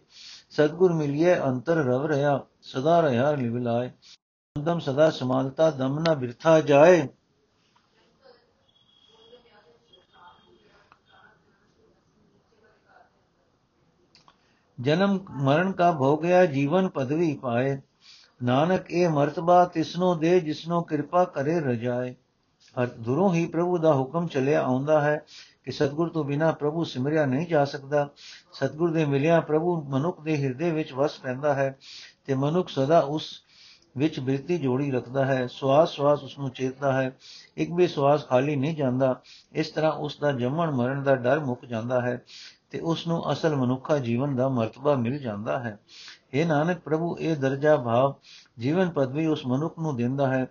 ਸਤਗੁਰ 0.50 0.92
ਮਿਲਿਏ 0.92 1.38
ਅੰਤਰ 1.40 1.74
ਰਵ 1.74 2.06
ਰਹਾ 2.06 2.46
ਸਦਾ 2.62 3.00
ਰਹਾ 3.00 3.30
ਲਿਵਲਾਏ 3.30 3.90
ਦਮ 4.62 4.78
ਸਦਾ 4.78 5.10
ਸਮਾਨਤਾ 5.10 5.70
ਦਮ 5.70 5.98
ਨਾ 5.98 6.14
ਬਿਰਥਾ 6.14 6.60
ਜਾਏ 6.60 7.08
ਜਨਮ 14.80 15.18
ਮਰਨ 15.30 15.72
ਕਾ 15.72 15.92
ਭੋਗ 15.92 16.22
ਗਿਆ 16.22 16.46
ਜੀਵਨ 16.46 16.88
ਪਦਵੀ 16.88 17.36
ਪਾਏ 17.36 17.80
ਨਾਨਕ 18.42 18.90
ਇਹ 18.90 19.08
ਮਰਤਬਾ 19.08 19.64
ਤਿਸਨੋ 19.64 20.14
ਦੇ 20.14 20.40
ਜਿਸਨੋ 20.40 20.80
ਕਿਰਪਾ 20.82 21.24
ਕਰੇ 21.24 21.60
ਰਜਾਏ 21.60 22.10
ਹਰ 22.10 22.16
ਦੁਰੋਂ 22.98 23.34
ਹੀ 23.34 23.46
ਪ੍ਰਭੂ 23.46 23.78
ਦਾ 23.78 23.94
ਹੁਕਮ 23.94 24.26
ਚੱਲਿਆ 24.26 24.62
ਆਉਂਦਾ 24.62 25.00
ਹੈ 25.00 25.24
ਕਿ 25.64 25.72
ਸਤਗੁਰ 25.72 26.08
ਤੋਂ 26.08 26.24
ਬਿਨਾ 26.24 26.52
ਪ੍ਰਭੂ 26.52 26.84
ਸਿਮਰਿਆ 26.84 27.26
ਨਹੀਂ 27.26 27.46
ਜਾ 27.46 27.64
ਸਕਦਾ। 27.64 28.08
ਸਤਗੁਰ 28.52 28.90
ਦੇ 28.90 29.04
ਮਿਲਿਆ 29.04 29.40
ਪ੍ਰਭੂ 29.40 29.82
ਮਨੁੱਖ 29.82 30.20
ਦੇ 30.20 30.44
ਹਿਰਦੇ 30.44 30.70
ਵਿੱਚ 30.70 30.92
ਵਸ 30.92 31.18
ਪੈਂਦਾ 31.18 31.54
ਹੈ 31.54 31.78
ਤੇ 32.26 32.34
ਮਨੁੱਖ 32.34 32.68
ਸਦਾ 32.68 33.00
ਉਸ 33.00 33.42
ਵਿੱਚ 33.96 34.20
ਬਿਰਤੀ 34.20 34.58
ਜੋੜੀ 34.58 34.90
ਰੱਖਦਾ 34.90 35.24
ਹੈ। 35.24 35.46
ਸਵਾਸ 35.46 35.96
ਸਵਾਸ 35.96 36.22
ਉਸ 36.22 36.38
ਨੂੰ 36.38 36.50
ਚੇਤਦਾ 36.50 37.02
ਹੈ। 37.02 37.16
ਇੱਕ 37.56 37.70
ਵੀ 37.72 37.86
ਸਵਾਸ 37.86 38.26
ਖਾਲੀ 38.26 38.56
ਨਹੀਂ 38.56 38.76
ਜਾਂਦਾ। 38.76 39.20
ਇਸ 39.52 39.70
ਤਰ੍ਹਾਂ 39.70 39.92
ਉਸ 39.92 40.18
ਦਾ 40.18 40.32
ਜੰਮਣ 40.32 40.70
ਮਰਨ 40.70 41.02
ਦਾ 41.02 41.16
ਡਰ 41.16 41.40
ਮੁੱਕ 41.40 41.64
ਜਾਂਦਾ 41.64 42.00
ਹੈ 42.00 42.22
ਤੇ 42.70 42.80
ਉਸ 42.80 43.06
ਨੂੰ 43.06 43.32
ਅਸਲ 43.32 43.56
ਮਨੁੱਖਾ 43.56 43.98
ਜੀਵਨ 43.98 44.36
ਦਾ 44.36 44.48
ਮਰਤਬਾ 44.48 44.94
ਮਿਲ 44.94 45.18
ਜਾਂਦਾ 45.18 45.58
ਹੈ। 45.58 45.78
ਇਹ 46.34 46.46
ਨਾਨਕ 46.46 46.78
ਪ੍ਰਭੂ, 46.78 47.16
ਇਹ 47.20 47.36
ਦਰਜਾ 47.36 47.76
ਭਾਵ 47.76 48.14
ਜੀਵਨ 48.58 48.90
ਪਦਵੀ 48.90 49.26
ਉਸ 49.26 49.46
ਮਨੁੱਖ 49.46 49.78
ਨੂੰ 49.78 49.96
ਦਿੰਦਾ 49.96 50.34
ਹੈ। 50.34 50.46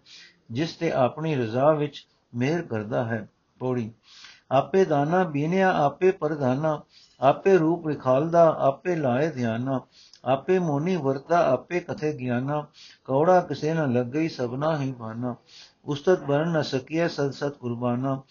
ਜਿਸ 0.52 0.76
ਤੇ 0.76 0.92
ਆਪਣੀ 0.92 1.36
ਰਜ਼ਾ 1.36 1.72
ਵਿੱਚ 1.72 2.08
ਮਿਹਰ 2.36 2.62
ਕਰਦਾ 2.62 3.06
ਹੈ। 3.06 3.30
ਪੌੜੀ। 3.60 3.92
ਆਪੇ 4.52 4.86
ਦਾਨਾ 4.86 5.24
ਬੀਨਿਆ, 5.24 5.74
ਆਪੇ 5.74 6.12
ਪਰਧਾਨਾ, 6.12 6.82
ਆਪੇ 7.22 7.58
ਰੂਪ 7.58 7.88
ਵਿਖਾਲਦਾ, 7.88 8.56
ਆਪੇ 8.60 8.96
ਲਾਏ 8.96 9.30
ਧਿਆਨਾ, 9.30 9.82
ਆਪੇ 10.26 10.60
ਮੋਨੀ 10.60 10.96
ਵਰਤਾ, 10.96 11.52
ਆਪੇ 11.52 11.80
ਕਥੇ 11.80 12.14
ਗਿਆਨਾ, 12.14 12.68
ਕੌੜਾ 13.06 13.42
ਕਿਸੇ 13.42 13.74
ਨਾ 13.74 13.86
ਲੱਗ, 13.86 14.28
ਸਭਨਾ 14.30 14.82
ਹੀ 14.82 14.92
ਬਾਨਾ 14.92 15.36
ਉਸਤਤ 15.86 16.20
ਬਰਨ 16.20 16.48
ਨ 16.48 16.62
ਸਕੀਏ 16.62 17.08
ਸਦ 17.08 17.32
ਸਤ 17.32 17.50
ਕੁਰਬਾਨਾ। 17.50 18.22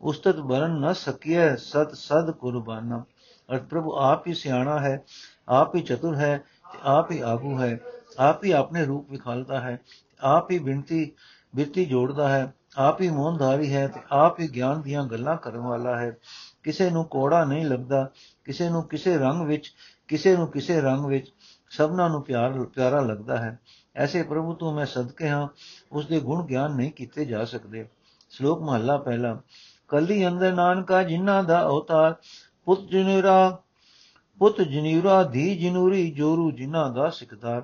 ਉਸਤਤ 0.00 0.36
ਬਰਨ 0.36 0.70
ਨ 0.70 0.92
ਸਕੀਏ 0.92 1.56
ਸਤ 1.56 1.94
ਸਦ 1.94 2.30
ਕੁਰਬਾਨਾ। 2.30 3.04
ਅਰ 3.52 3.58
ਪ੍ਰਭੂ, 3.58 3.96
ਆਪ 3.96 4.26
ਹੀ 4.26 4.34
ਸਿਆਣਾ 4.34 4.80
ਹੈ, 4.80 5.04
ਆਪ 5.48 5.74
ਹੀ 5.74 5.80
ਚਤੁਰ 5.80 6.16
ਹੈ, 6.16 6.38
ਤੇ 6.72 6.78
ਆਪ 6.82 7.10
ਹੀ 7.10 7.20
ਆਗੂ 7.20 7.60
ਹੈ, 7.60 7.80
ਆਪ 8.18 8.44
ਹੀ 8.44 8.50
ਆਪਣੇ 8.50 8.84
ਰੂਪ 8.84 9.10
ਵਿਖਾਲਦਾ 9.10 9.60
ਹੈ, 9.60 9.80
ਆਪ 10.20 10.50
ਹੀ 10.50 10.58
ਬਿਨਤੀ 10.58 11.12
ਬਿਰਤੀ 11.54 11.84
ਜੋੜਦਾ 11.84 12.28
ਹੈ, 12.28 12.54
ਆਪ 12.76 13.00
ਹੀ 13.00 13.10
ਮੋਹਨਧਾਰੀ 13.10 13.74
ਹੈ 13.74 13.88
ਤੇ 13.88 14.00
ਆਪ 14.10 14.40
ਹੀ 14.40 14.48
ਗਿਆਨ 14.48 14.82
ਦੀਆਂ 14.82 15.04
ਗੱਲਾਂ 15.04 15.36
ਕਰਨ 15.36 15.60
ਵਾਲਾ 15.60 15.98
ਹੈ। 15.98 16.16
ਕਿਸੇ 16.62 16.90
ਨੂੰ 16.90 17.04
ਕੋੜਾ 17.04 17.44
ਨਹੀਂ 17.44 17.66
ਲੱਗਦਾ, 17.66 18.10
ਕਿਸੇ 18.44 18.68
ਨੂੰ 18.68 18.82
ਕਿਸੇ 18.82 19.18
ਰੰਗ 19.18 19.46
ਵਿੱਚ, 19.46 19.72
ਕਿਸੇ 20.08 20.36
ਨੂੰ 20.36 20.48
ਕਿਸੇ 20.48 20.80
ਰੰਗ 20.80 21.04
ਵਿੱਚ 21.04 21.32
ਸਭਨਾਂ 21.70 22.10
ਨੂੰ 22.10 22.22
ਪਿਆਰ, 22.22 22.64
ਪਿਆਰਾ 22.64 23.00
ਲੱਗਦਾ 23.00 23.36
ਹੈ। 23.36 23.58
ਐਸੇ 23.96 24.22
ਪ੍ਰਭੂ 24.22 24.54
ਤੋਂ 24.54 24.74
ਮੈਂ 24.74 24.86
ਸਦਕੇ 24.86 25.28
ਹਾਂ 25.28 25.48
ਉਸ 25.92 26.06
ਦੇ 26.06 26.20
ਗੁਣ 26.20 26.46
ਗਿਆਨ 26.46 26.76
ਨਹੀਂ 26.76 26.92
ਕੀਤੇ 26.92 27.24
ਜਾ 27.24 27.44
ਸਕਦੇ। 27.44 27.88
ਸ਼ਲੋਕ 28.30 28.62
ਮਹੱਲਾ 28.62 28.96
ਪਹਿਲਾ, 28.96 29.40
ਕੱਲੀ 29.88 30.26
ਅੰਦਰ 30.26 30.52
ਨਾਨਕਾ 30.52 31.02
ਜਿਨ੍ਹਾਂ 31.02 31.44
ਦਾ 31.44 31.66
ਅਵਤਾਰ, 31.66 32.14
ਪੁੱਤ 32.64 32.80
ਜਨੇਰਾ, 32.80 33.62
ਪੁੱਤ 34.38 34.60
ਜਨੀਰਾ 34.60 35.22
ਧੀ 35.22 35.56
ਜਨੂਰੀ 35.56 36.10
ਜੋਰੂ 36.10 36.50
ਜਿਨ੍ਹਾਂ 36.50 36.90
ਦਾ 36.90 37.10
ਸਿਕਦਾਰ। 37.10 37.62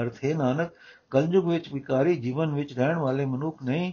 ਅਰਥ 0.00 0.24
ਹੈ, 0.24 0.34
ਨਾਨਕ 0.34 0.70
ਕਲਯੁਗ 1.14 1.48
ਵਿੱਚ 1.48 1.72
ਵਿਕਾਰੀ 1.72 2.16
ਜੀਵਨ 2.16 2.54
ਵਿੱਚ 2.54 2.72
ਰਹਿਣ 2.72 2.96
ਵਾਲੇ 2.98 3.24
ਮਨੁੱਖ 3.24 3.62
ਨਹੀਂ, 3.62 3.92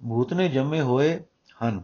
ਭੂਤਨੇ 0.00 0.48
ਜੰਮੇ 0.48 0.80
ਹੋਏ 0.80 1.18
ਹਨ। 1.62 1.82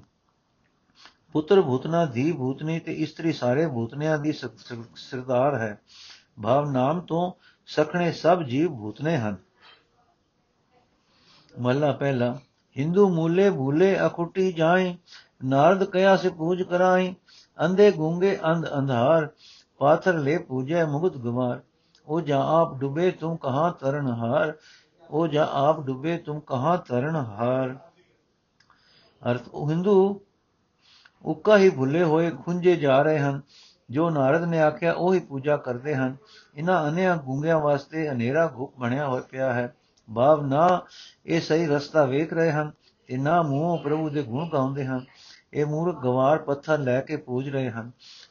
ਪੁੱਤਰ 1.32 1.60
ਭੂਤਨਾ, 1.62 2.04
ਧੀ 2.06 2.32
ਭੂਤਨੀ 2.32 2.78
ਤੇ 2.78 2.92
ਇਸਤਰੀ 2.94 3.32
ਸਾਰੇ 3.32 3.66
ਭੂਤਨਿਆਂ 3.66 4.18
ਦੀ 4.18 4.32
ਸਰਦਾਰ 4.32 5.58
ਹੈ। 5.58 5.78
ਭਾਵ 6.42 6.70
ਨਾਮ 6.70 7.00
ਤੋਂ 7.00 7.32
ਸਖਣੇ 7.66 8.12
ਸਭ 8.12 8.42
ਜੀਵ 8.42 8.68
ਭੂਤਨੇ 8.72 9.16
ਹਨ। 9.16 9.36
ਮੱਲਾ 11.60 11.92
ਪਹਿਲਾ, 11.92 12.38
ਹਿੰਦੂ 12.76 13.08
ਮੂਲੇ 13.08 13.50
ਭੂਲੇ 13.50 13.96
ਅਕੁੱਟੀ 14.06 14.52
ਜਾਏ 14.52 14.94
ਨਾਰਦ 15.44 15.84
ਕਇਆ 15.84 16.16
ਸੇ 16.16 16.28
ਪੂਜ 16.28 16.62
ਕਰਾਈ, 16.62 17.14
ਅੰਧੇ 17.58 17.90
ਗੂੰਗੇ 17.90 18.38
ਅੰਧ 18.46 18.66
ਅੰਧਾਰ, 18.78 19.28
ਪਾਥਰ 19.80 20.18
ਲੈ 20.18 20.38
ਪੂਜੈ 20.38 20.84
ਮੁਗਤ 20.84 21.16
ਗੁਮਾਰ। 21.16 21.60
ਉਹ 22.06 22.20
ਜਾ 22.20 22.44
ਆਪ 22.44 22.74
ਡੁਬੇ 22.74 23.10
ਤੁਮ 23.10 23.36
ਕਹਾਂ 23.36 23.72
ਤਰਨ 23.72 24.06
ਹਾਰ? 24.06 24.54
ਉਹ 25.10 25.26
ਜਾ 25.26 25.48
ਆਪ 25.52 25.80
ਡੁਬੇ 25.80 26.18
ਤੁਮ 26.18 26.40
ਕਹਾਂ 26.40 26.78
ਤਰਨ 26.78 27.16
ਹਾਰ? 27.16 27.76
ਅਰਥ, 29.30 29.48
ਉਹ 29.48 29.70
ਹਿੰਦੂ 29.70 30.20
ਉੱਕਾ 31.24 31.56
ਹੀ 31.58 31.70
ਭੁੱਲੇ 31.70 32.02
ਹੋਏ 32.02 32.30
ਖੁੰਝੇ 32.30 32.76
ਜਾ 32.76 33.02
ਰਹੇ 33.02 33.18
ਹਨ। 33.18 33.40
ਜੋ 33.90 34.10
ਨਾਰਦ 34.10 34.44
ਨੇ 34.44 34.60
ਆਖਿਆ, 34.60 34.92
ਉਹ 34.92 35.14
ਹੀ 35.14 35.20
ਪੂਜਾ 35.20 35.56
ਕਰਦੇ 35.56 35.94
ਹਨ। 35.94 36.16
ਇਹਨਾਂ 36.56 36.88
ਅਨਿਆਂ 36.88 37.16
ਗੁੰਗਿਆਂ 37.16 37.58
ਵਾਸਤੇ 37.58 38.08
ਹਨੇਰਾ 38.08 38.46
ਗੁਪ 38.46 38.78
ਬਣਿਆ 38.78 39.06
ਹੋਇਆ 39.06 39.22
ਪਿਆ 39.30 39.52
ਹੈ। 39.52 39.76
ਭਾਵ, 40.14 40.46
ਨਾ 40.46 40.82
ਇਹ 41.26 41.40
ਸਹੀ 41.40 41.66
ਰਸਤਾ 41.66 42.04
ਵੇਖ 42.04 42.32
ਰਹੇ 42.32 42.52
ਹਨ 42.52 42.72
ਤੇ 43.06 43.16
ਨਾ 43.16 43.42
ਮੂੰਹੋਂ 43.42 43.78
ਪ੍ਰਭੂ 43.78 44.08
ਦੇ 44.08 44.22
ਗੁਣ 44.22 44.48
ਗਾਉਂਦੇ 44.48 44.86
ਹਨ। 44.86 45.04
ਇਹ 45.52 45.66
ਮੂਰਖ 45.66 46.02
ਗਵਾਰ 46.02 46.38
ਪੱਥਰ 46.38 46.78
ਲੈ 46.78 47.00
ਕੇ 47.00 47.16
ਪੂਜ 47.16 47.48
ਰਹੇ 47.48 47.70
ਹਨ। 47.70 47.90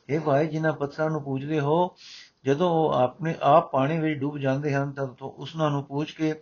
ਇਹ 0.09 0.19
ਭਾਈ, 0.19 0.47
ਜਿਨ੍ਹਾਂ 0.47 0.73
ਪੱਥਰਾਂ 0.73 1.09
ਨੂੰ 1.09 1.23
ਪੂਜਦੇ 1.23 1.59
ਹੋ 1.59 1.95
ਜਦੋਂ 2.45 2.69
ਉਹ 2.69 2.93
ਆਪਣੇ 2.93 3.35
ਆਪ 3.41 3.71
ਪਾਣੀ 3.71 3.99
ਵਿੱਚ 3.99 4.19
ਡੁੱਬ 4.19 4.37
ਜਾਂਦੇ 4.37 4.73
ਹਨ 4.73 4.91
ਤਾਂ 4.91 5.07
ਉਸਨਾਂ 5.23 5.69
ਨੂੰ 5.71 5.83
ਪੂਜ 5.83 6.11
ਕੇ, 6.11 6.33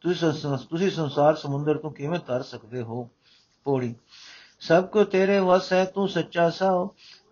ਤੁਸੀਂ 0.00 0.32
ਤੁਸੀਂ 0.70 0.90
ਸੰਸਾਰ 0.90 1.34
ਸਮੁੰਦਰ 1.34 1.78
ਤੋਂ 1.78 1.90
ਕਿਵੇਂ 1.90 2.18
ਤਰ 2.18 2.42
ਸਕਦੇ 2.42 2.82
ਹੋ, 2.82 3.08
ਪੌੜੀ? 3.64 3.94
ਸਭ 4.60 4.86
ਕੋ 4.86 5.04
ਤੇਰੇ 5.04 5.38
ਵਸ 5.38 5.72
ਹੈ, 5.72 5.84
ਤੂੰ 5.84 6.08
ਸੱਚਾ 6.08 6.50
ਸਾਉ 6.50 6.88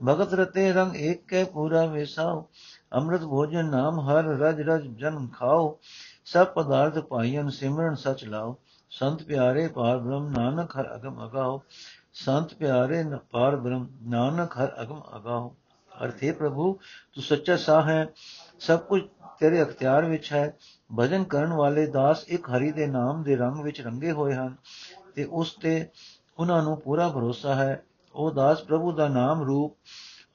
ਭਗਤ 0.06 0.34
ਰਤੇ 0.34 0.72
ਰੰਗ 0.72 0.96
ਇੱਕ 0.96 1.26
ਕੇ 1.26 1.44
ਪੂਰਾ 1.44 1.84
ਵੇਸਾਉ 1.86 2.44
ਅੰਮ੍ਰਿਤ 2.92 3.20
ਭੋਜਨ 3.20 3.70
ਨਾਮ 3.70 4.00
ਹਰ 4.00 4.24
ਰਜ 4.24 4.60
ਰਜ 4.60 4.86
ਜਨ 4.96 5.26
ਖਾਓ। 5.28 5.78
ਸਭ 6.24 6.46
ਪਦਾਰਥ 6.46 6.98
ਪਾਈਨ 6.98 7.48
ਸਿਮਰਨ 7.48 7.94
ਸਚ 7.94 8.24
ਲਾਓ। 8.24 8.56
ਸੰਤ 8.90 9.22
ਪਿਆਰੇ 9.22 9.68
ਪਾਰ 9.68 9.98
ਬ੍ਰਹਮ, 9.98 10.28
ਨਾਨਕ 10.28 10.76
ਹਰ 10.76 10.94
ਅਗਮ 10.94 11.24
ਅਗਾਓ। 11.24 11.60
ਸੰਤ 12.14 12.54
ਪਿਆਰੇ 12.54 13.04
ਪਾਰ 13.30 13.56
ਬ੍ਰਹਮ, 13.56 13.88
ਨਾਨਕ 14.02 14.56
ਹਰ 14.58 14.72
ਅਗਮ 14.82 15.00
ਅਗਾਓ। 15.16 15.54
ਅਰਥੇ 16.04 16.32
ਪ੍ਰਭੂ, 16.32 16.72
ਤੂੰ 17.14 17.22
ਸੱਚਾ 17.22 17.56
ਸਾਹ 17.56 17.82
ਹੈ, 17.82 18.08
ਸਭ 18.60 18.80
ਕੁਝ 18.80 19.02
ਤੇਰੇ 19.40 19.62
ਅਖਤਿਆਰ 19.62 20.04
ਵਿੱਚ 20.04 20.32
ਹੈ। 20.32 20.56
ਭਜਨ 20.98 21.24
ਕਰਨ 21.24 21.52
ਵਾਲੇ 21.52 21.86
ਦਾਸ 21.86 22.24
ਇੱਕ 22.28 22.50
ਹਰੀ 22.50 22.72
ਦੇ 22.72 22.86
ਨਾਮ 22.86 23.22
ਦੇ 23.22 23.36
ਰੰਗ 23.36 23.60
ਵਿੱਚ 23.60 23.80
ਰੰਗੇ 23.80 24.12
ਹੋਏ 24.12 24.34
ਹਨ 24.34 24.56
ਤੇ 25.14 25.24
ਉਸ 25.24 25.54
ਤੇ 25.54 25.88
ਉਹਨਾਂ 26.38 26.62
ਨੂੰ 26.62 26.80
ਪੂਰਾ 26.80 27.08
ਭਰੋਸਾ 27.08 27.54
ਹੈ। 27.54 27.82
ਉਹ 28.14 28.30
ਦਾਸ 28.30 28.62
ਪ੍ਰਭੂ 28.62 28.92
ਦਾ 28.92 29.08
ਨਾਮ 29.08 29.42
ਰੂਪ, 29.42 29.76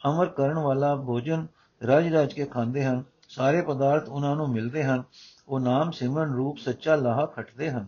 ਅਮਰ 0.05 0.25
ਕਰਨ 0.25 0.57
ਵਾਲਾ 0.57 0.95
ਭੋਜਨ 0.95 1.47
ਰਾਜ 1.87 2.13
ਰਾਜ 2.13 2.33
ਕੇ 2.33 2.45
ਖਾਂਦੇ 2.45 2.85
ਹਨ। 2.85 3.03
ਸਾਰੇ 3.29 3.61
ਪਦਾਰਥ 3.61 4.09
ਉਹਨਾਂ 4.09 4.35
ਨੂੰ 4.35 4.49
ਮਿਲਦੇ 4.49 4.83
ਹਨ। 4.83 5.03
ਉਹ 5.47 5.59
ਨਾਮ 5.59 5.91
ਸਿਮਰਨ 5.91 6.33
ਰੂਪ 6.33 6.57
ਸੱਚਾ 6.57 6.95
ਲਾਹਾ 6.95 7.25
ਖਟਦੇ 7.25 7.71
ਹਨ। 7.71 7.87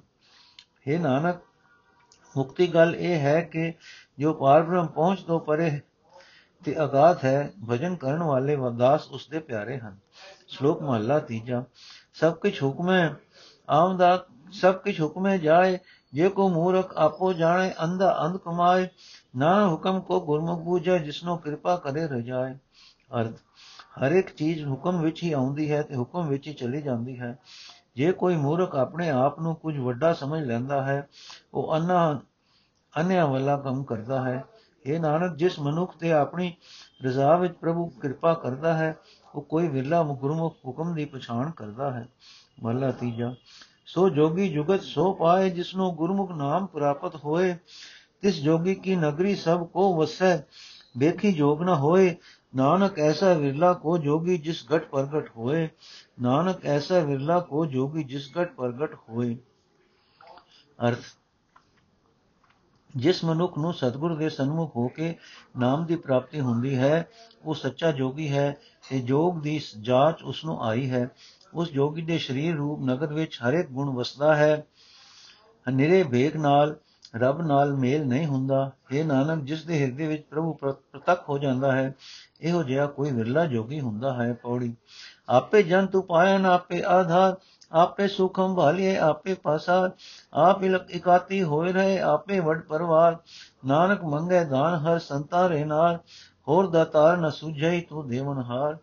हे 0.89 1.01
ਨਾਨਕ, 1.01 1.36
ਮੁਕਤੀ 2.38 2.74
ਗੱਲ 2.74 2.96
ਇਹ 2.96 3.20
ਹੈ 3.20 3.42
ਕਿ 3.42 3.74
ਜੋ 4.20 4.34
ਪਾਰਬ੍ਰਹਮ 4.34 4.88
ਪਹੁੰਚ 4.88 5.22
ਤੋਂ 5.22 5.39
ਪਰੇ 5.39 5.80
ਤੇ 6.65 6.84
ਅਗਾਧ 6.84 7.25
ਹੈ, 7.25 7.51
ਭਜਨ 7.70 7.96
ਕਰਨ 7.96 8.24
ਵਾਲੇ 8.24 8.55
ਵਦਾਸ 8.55 9.08
ਉਸ 9.08 9.27
ਦੇ 9.27 9.39
ਪਿਆਰੇ 9.39 9.77
ਹਨ। 9.77 9.98
ਸ਼ਲੋਕ 10.48 10.82
ਮਹਲਾ 10.82 11.20
ਤੀਜਾ, 11.20 11.63
ਸਭ 12.13 12.34
ਕੁਝ 12.34 12.63
ਹੁਕਮ 12.63 12.91
ਹੈ 12.91 13.15
ਆਮਦਾ 13.70 14.25
ਸਭ 14.51 14.74
ਕੁਝ 14.74 15.01
ਹੁਕਮੇ 15.01 15.38
ਜਾਏ, 15.38 15.79
ਜੇ 16.13 16.29
ਕੋ 16.29 16.50
ਮੂਰਖ 16.50 16.93
ਆਪੋ 16.98 17.34
ਜਾਣੇ, 17.34 17.74
ਅੰਧਾ 17.84 18.25
ਅੰਧ 18.25 18.38
ਕਮਾਏ, 18.38 18.88
ਨਾ 19.36 19.67
ਹੁਕਮ 19.67 20.00
ਕੋ 20.00 20.20
ਗੁਰਮੁਖ 20.22 20.60
ਬੂਝੈ, 20.60 20.98
ਜਿਸਨੋ 20.98 21.38
ਕਿਰਪਾ 21.38 21.75
ਕਰੇ 21.75 22.08
ਰਜਾਏ। 22.08 22.55
ਅਰਥ 23.20 23.36
ਹਰ 24.03 24.12
ਇੱਕ 24.12 24.36
ਚੀਜ਼ 24.36 24.67
ਹੁਕਮ 24.67 25.01
ਵਿੱਚ 25.01 25.24
ਹੀ 25.24 25.32
ਆਉਂਦੀ 25.32 25.72
ਹੈ 25.72 25.82
ਤੇ 25.82 25.96
ਹੁਕਮ 25.96 26.27
ਵਿੱਚ 26.27 26.48
ਹੀ 26.48 26.53
ਚਲੀ 26.53 26.82
ਜਾਂਦੀ 26.82 27.20
ਹੈ। 27.20 27.38
ਜੇ 27.96 28.12
ਕੋਈ 28.12 28.36
ਮੂਰਖ 28.36 28.75
ਆਪਣੇ 28.75 29.10
ਆਪ 29.10 29.39
ਨੂੰ 29.39 29.55
ਕੁਝ 29.55 29.77
ਵੱਡਾ 29.77 30.13
ਸਮਝ 30.13 30.43
ਲੈਂਦਾ 30.43 30.84
ਹੈ, 30.84 31.08
ਉਹ 31.53 31.75
ਅੰਨਾ 31.75 32.22
ਅਨਿਆ 33.01 33.25
ਵਾਲਾ 33.25 33.58
ਕੰਮ 33.58 33.84
ਕਰਦਾ 33.84 34.22
ਹੈ। 34.22 34.43
ਇਹ 34.85 34.99
ਨਾਨਕ 34.99 35.35
ਜਿਸ 35.35 35.59
ਮਨੁੱਖ 35.59 35.97
ਤੇ 35.97 36.11
ਆਪਣੀ 36.11 36.55
ਰਜ਼ਾ 37.05 37.35
ਵਿੱਚ 37.37 37.53
ਪ੍ਰਭੂ 37.53 37.85
ਕਿਰਪਾ 38.01 38.33
ਕਰਦਾ 38.33 38.73
ਹੈ, 38.73 38.97
ਉਹ 39.35 39.41
ਕੋਈ 39.41 39.67
ਵਿਰਲਾ 39.67 40.03
ਗੁਰਮੁਖ 40.03 40.57
ਹੁਕਮ 40.65 40.93
ਦੀ 40.93 41.05
ਪਛਾਣ 41.05 41.51
ਕਰਦਾ 41.51 41.91
ਹੈ। 41.91 42.07
ਮਹਲਾ 42.63 42.91
ਤੀਜਾ, 42.91 43.35
ਸੋ 43.85 44.09
ਜੋਗੀ 44.09 44.49
ਜੁਗਤ 44.49 44.81
ਸੋ 44.81 45.13
ਪਾਏ 45.13 45.49
ਜਿਸਨੂੰ 45.49 45.95
ਗੁਰਮੁਖ 45.95 46.31
ਨਾਮ 46.31 46.65
ਪ੍ਰਾਪਤ 46.65 47.15
ਹੋਏ, 47.15 47.55
ਤਿਸ 48.21 48.41
ਜੋਗੀ 48.41 48.75
ਕੀ 48.75 48.95
ਨਗਰੀ 48.95 49.35
ਸਭ 49.35 49.67
ਕੋ 49.67 49.95
ਵਸੈ, 49.97 50.37
ਵੇਖੀ 50.97 51.33
ਜੋਗ 51.33 51.63
ਨ 51.63 51.69
ਹੋਏ, 51.69 52.15
ਨਾਨਕ 52.55 52.99
ਐਸਾ 52.99 53.33
ਵਿਰਲਾ 53.33 53.73
ਕੋ 53.73 53.97
ਜੋਗੀ 53.97 54.37
ਜਿਸ 54.37 54.65
ਘਟ 54.75 54.87
ਪ੍ਰਗਟ 54.89 55.29
ਹੋਏ, 55.37 55.69
ਨਾਨਕ 56.21 56.65
ਐਸਾ 56.65 56.99
ਵਿਰਲਾ 56.99 57.39
ਕੋ 57.39 57.65
ਜੋਗੀ 57.65 58.03
ਜਿਸ 58.03 58.29
ਘਟ 58.41 58.55
ਪ੍ਰਗਟ 58.55 58.95
ਹੋਏ। 59.09 59.37
ਅਰਥ 60.87 60.99
ਜਿਸ 62.95 63.23
ਮਨੁੱਖ 63.23 63.57
ਨੂੰ 63.57 63.73
ਸਤਿਗੁਰ 63.73 64.15
ਦੇ 64.15 64.29
ਸਨਮੁਖ 64.29 64.75
ਹੋ 64.75 64.88
ਕੇ 64.88 65.15
ਨਾਮ 65.59 65.85
ਦੀ 65.85 65.95
ਪ੍ਰਾਪਤੀ 65.95 66.39
ਹੁੰਦੀ 66.39 66.77
ਹੈ, 66.77 67.09
ਉਹ 67.45 67.53
ਸੱਚਾ 67.53 67.91
ਜੋਗੀ 67.91 68.31
ਹੈ 68.31 68.57
ਤੇ 68.89 69.00
ਜੋਗ 69.00 69.41
ਦੀ 69.41 69.62
ਜਾਂਚ 69.81 70.23
ਉਸ 70.23 70.45
ਨੂੰ 70.45 70.63
ਆਈ 70.63 70.89
ਹੈ। 70.89 71.09
ਉਸ 71.53 71.71
ਜੋਗੀ 71.71 72.01
ਦੇ 72.01 72.17
ਸਰੀਰ 72.17 72.55
ਰੂਪ 72.55 72.79
ਨਗਰ 72.81 73.13
ਵਿੱਚ 73.13 73.39
ਹਰੇਕ 73.50 73.67
ਗੁਣ 73.67 73.89
ਵਸਦਾ 73.89 74.35
ਹੈ। 74.35 74.65
ਹਨੇਰੇ 75.69 76.03
ਭੇਗ 76.03 76.35
ਨਾਲ, 76.35 76.75
ਰੱਬ 77.15 77.41
ਨਾਲ 77.41 77.75
ਮੇਲ 77.75 78.05
ਨਹੀਂ 78.05 78.25
ਹੁੰਦਾ। 78.25 78.71
ਇਹ 78.91 79.05
ਨਾਨਕ, 79.05 79.43
ਜਿਸ 79.43 79.65
ਦੇ 79.65 79.81
ਹਿਰਦੇ 79.81 80.07
ਵਿੱਚ 80.07 80.23
ਪ੍ਰਭੂ 80.23 80.53
ਪ੍ਰਤੱਖ 80.53 81.29
ਹੋ 81.29 81.38
ਜਾਂਦਾ 81.38 81.71
ਹੈ 81.71 81.95
ਇਹੋ 82.43 82.63
ਜਿਹਾ 82.63 82.85
ਕੋਈ 82.85 83.12
ਵਿਰਲਾ 83.12 83.45
ਜੋਗੀ 83.45 83.79
ਹੁੰਦਾ 83.81 84.13
ਹੈ 84.13 84.33
ਪੌੜੀ। 84.33 84.75
ਆਪੇ 85.29 85.63
ਜੰਤੂ 85.63 86.01
ਪਾਇਨ 86.01 86.45
ਆਪੇ 86.45 86.83
ਆਧਾਰ, 86.88 87.35
ਆਪੇ 87.71 88.07
ਸੁਖਮ 88.07 88.55
ਭਾਲੀਏ 88.55 88.97
ਆਪੇ 88.97 89.33
ਪਾਸਾ, 89.33 89.91
ਆਪ 90.33 90.63
ਇਕਾਤੀ 90.63 91.43
ਹੋਏ 91.43 91.71
ਰਹੇ, 91.71 92.00
ਆਪੇ 92.00 92.39
ਵਡ 92.39 92.62
ਪਰਵਾਰ। 92.62 93.17
ਨਾਨਕ 93.65 94.03
ਮੰਗੇ 94.03 94.45
ਦਾਨ, 94.45 94.75
ਹਰ 94.75 95.00
ਸੰਤਾਰੇ 95.00 95.65
ਨਾਲ। 95.65 96.00
ਹੋਰ 96.47 96.69
ਦਾਤਾਰ 96.69 97.17
ਨ 97.17 97.29
ਸੁਝਈ 97.29 97.81
ਤੂੰ 97.81 98.07
ਦੇਵਨ 98.07 98.41
ਹਾਰ। 98.41 98.77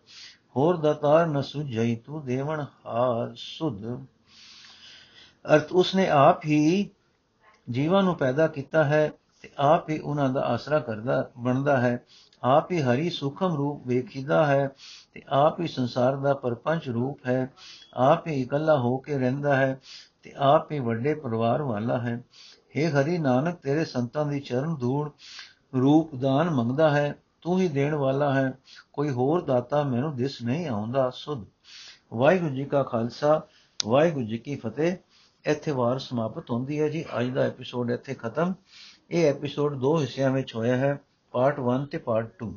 ਹੋਰ 0.55 0.77
ਦਾਤਾਰ 0.77 1.25
ਨ 1.25 1.41
ਸੁਝਈ 1.41 1.95
ਤੂੰ 1.95 2.25
ਦੇਵਨ 2.25 2.65
ਹਾਰ। 2.85 3.33
ਸੁਧ। 3.35 3.85
ਅਰਥ, 5.55 5.71
ਉਸਨੇ 5.71 6.09
ਆਪ 6.09 6.45
ਹੀ 6.45 6.89
ਜੀਵਾਂ 7.69 8.03
ਨੂੰ 8.03 8.15
ਪੈਦਾ 8.15 8.47
ਕੀਤਾ 8.47 8.83
ਹੈ 8.83 9.11
ਤੇ 9.41 9.49
ਆਪ 9.57 9.89
ਹੀ 9.89 9.99
ਉਹਨਾਂ 9.99 10.29
ਦਾ 10.29 10.41
ਆਸਰਾ 10.41 10.79
ਕਰਦਾ, 10.79 11.29
ਬਣਦਾ 11.37 11.77
ਹੈ। 11.81 12.03
ਆਪ 12.43 12.71
ਹੀ 12.71 12.81
ਹਰੀ 12.81 13.09
ਸੁਖਮ 13.09 13.55
ਰੂਪ 13.55 13.87
ਵੇਖੀਦਾ 13.87 14.45
ਹੈ 14.45 14.69
ਤੇ 15.13 15.21
ਆਪ 15.29 15.59
ਹੀ 15.59 15.67
ਸੰਸਾਰ 15.67 16.15
ਦਾ 16.15 16.33
ਪਰਪੰਚ 16.33 16.89
ਰੂਪ 16.89 17.27
ਹੈ, 17.27 17.53
ਆਪ 17.93 18.27
ਹੀ 18.27 18.41
ਇਕੱਲਾ 18.41 18.79
ਹੋ 18.79 18.97
ਕੇ 18.97 19.17
ਰਹਿੰਦਾ 19.17 19.55
ਹੈ 19.55 19.81
ਤੇ 20.23 20.33
ਆਪ 20.37 20.71
ਹੀ 20.71 20.79
ਵੱਡੇ 20.79 21.13
ਪਰਿਵਾਰ 21.13 21.61
ਵਾਲਾ 21.61 21.97
ਹੈ। 21.97 22.23
हे 22.77 22.91
ਹਰੀ 22.91 23.17
ਨਾਨਕ, 23.17 23.55
ਤੇਰੇ 23.55 23.85
ਸੰਤਾਂ 23.85 24.25
ਦੀ 24.25 24.39
ਚਰਨ 24.39 24.75
ਧੂੜ 24.75 25.09
ਰੂਪ 25.79 26.15
ਦਾਨ 26.15 26.49
ਮੰਗਦਾ 26.49 26.89
ਹੈ, 26.89 27.15
ਤੂੰ 27.41 27.59
ਹੀ 27.59 27.67
ਦੇਣ 27.67 27.95
ਵਾਲਾ 27.95 28.33
ਹੈ। 28.33 28.53
ਕੋਈ 28.93 29.09
ਹੋਰ 29.09 29.41
ਦਾਤਾ 29.41 29.83
ਮੈਨੂੰ 29.83 30.15
ਦਿਸ 30.15 30.41
ਨਹੀਂ 30.41 30.67
ਆਉਂਦਾ। 30.67 31.09
ਸੁਧ। 31.09 31.45
ਵਾਹਿਗੁਰੂ 32.13 32.55
ਜੀ 32.55 32.65
ਕਾ 32.65 32.83
ਖਾਲਸਾ, 32.83 33.41
ਵਾਹਿਗੁਰੂ 33.85 34.25
ਜੀ 34.25 34.37
ਕੀ 34.37 34.55
ਫਤਿਹ। 34.55 34.97
ਇੱਥੇ 35.45 35.71
ਵਾਰ 35.71 35.99
ਸਮਾਪਤ 35.99 36.51
ਹੁੰਦੀ 36.51 36.81
ਹੈ 36.81 36.87
ਜੀ। 36.87 37.05
ਅੱਜ 37.19 37.29
ਦਾ 37.29 37.41
ਐਪੀਸੋਡ 37.41 37.91
ਇੱਥੇ 37.91 38.13
ਖਤਮ। 38.13 38.53
ਇਹ 39.11 39.29
ਐਪੀਸੋਡ 39.29 39.75
ਦੋ 39.75 40.01
ਹਿੱਸਿਆਂ 40.01 40.31
ਵਿੱਚ 40.31 40.55
ਹੋਇਆ 40.55 40.77
ਹੈ। 40.77 40.99
ਪਾਰਟ 41.31 41.59
1 41.59 41.85
ਤੇ 41.85 41.97
ਪਾਰਟ 41.97 42.43
2 42.43 42.51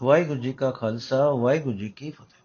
ਵਾਹਿਗੁਰੂ 0.00 0.40
ਜੀ 0.40 0.52
ਕਾ 0.52 0.70
ਖਾਲਸਾ 0.70 1.30
ਵਾਹਿਗੁਰੂ 1.30 1.76
ਜੀ 1.76 1.88
ਕੀ 1.88 2.10
ਫਤਿਹ। 2.10 2.39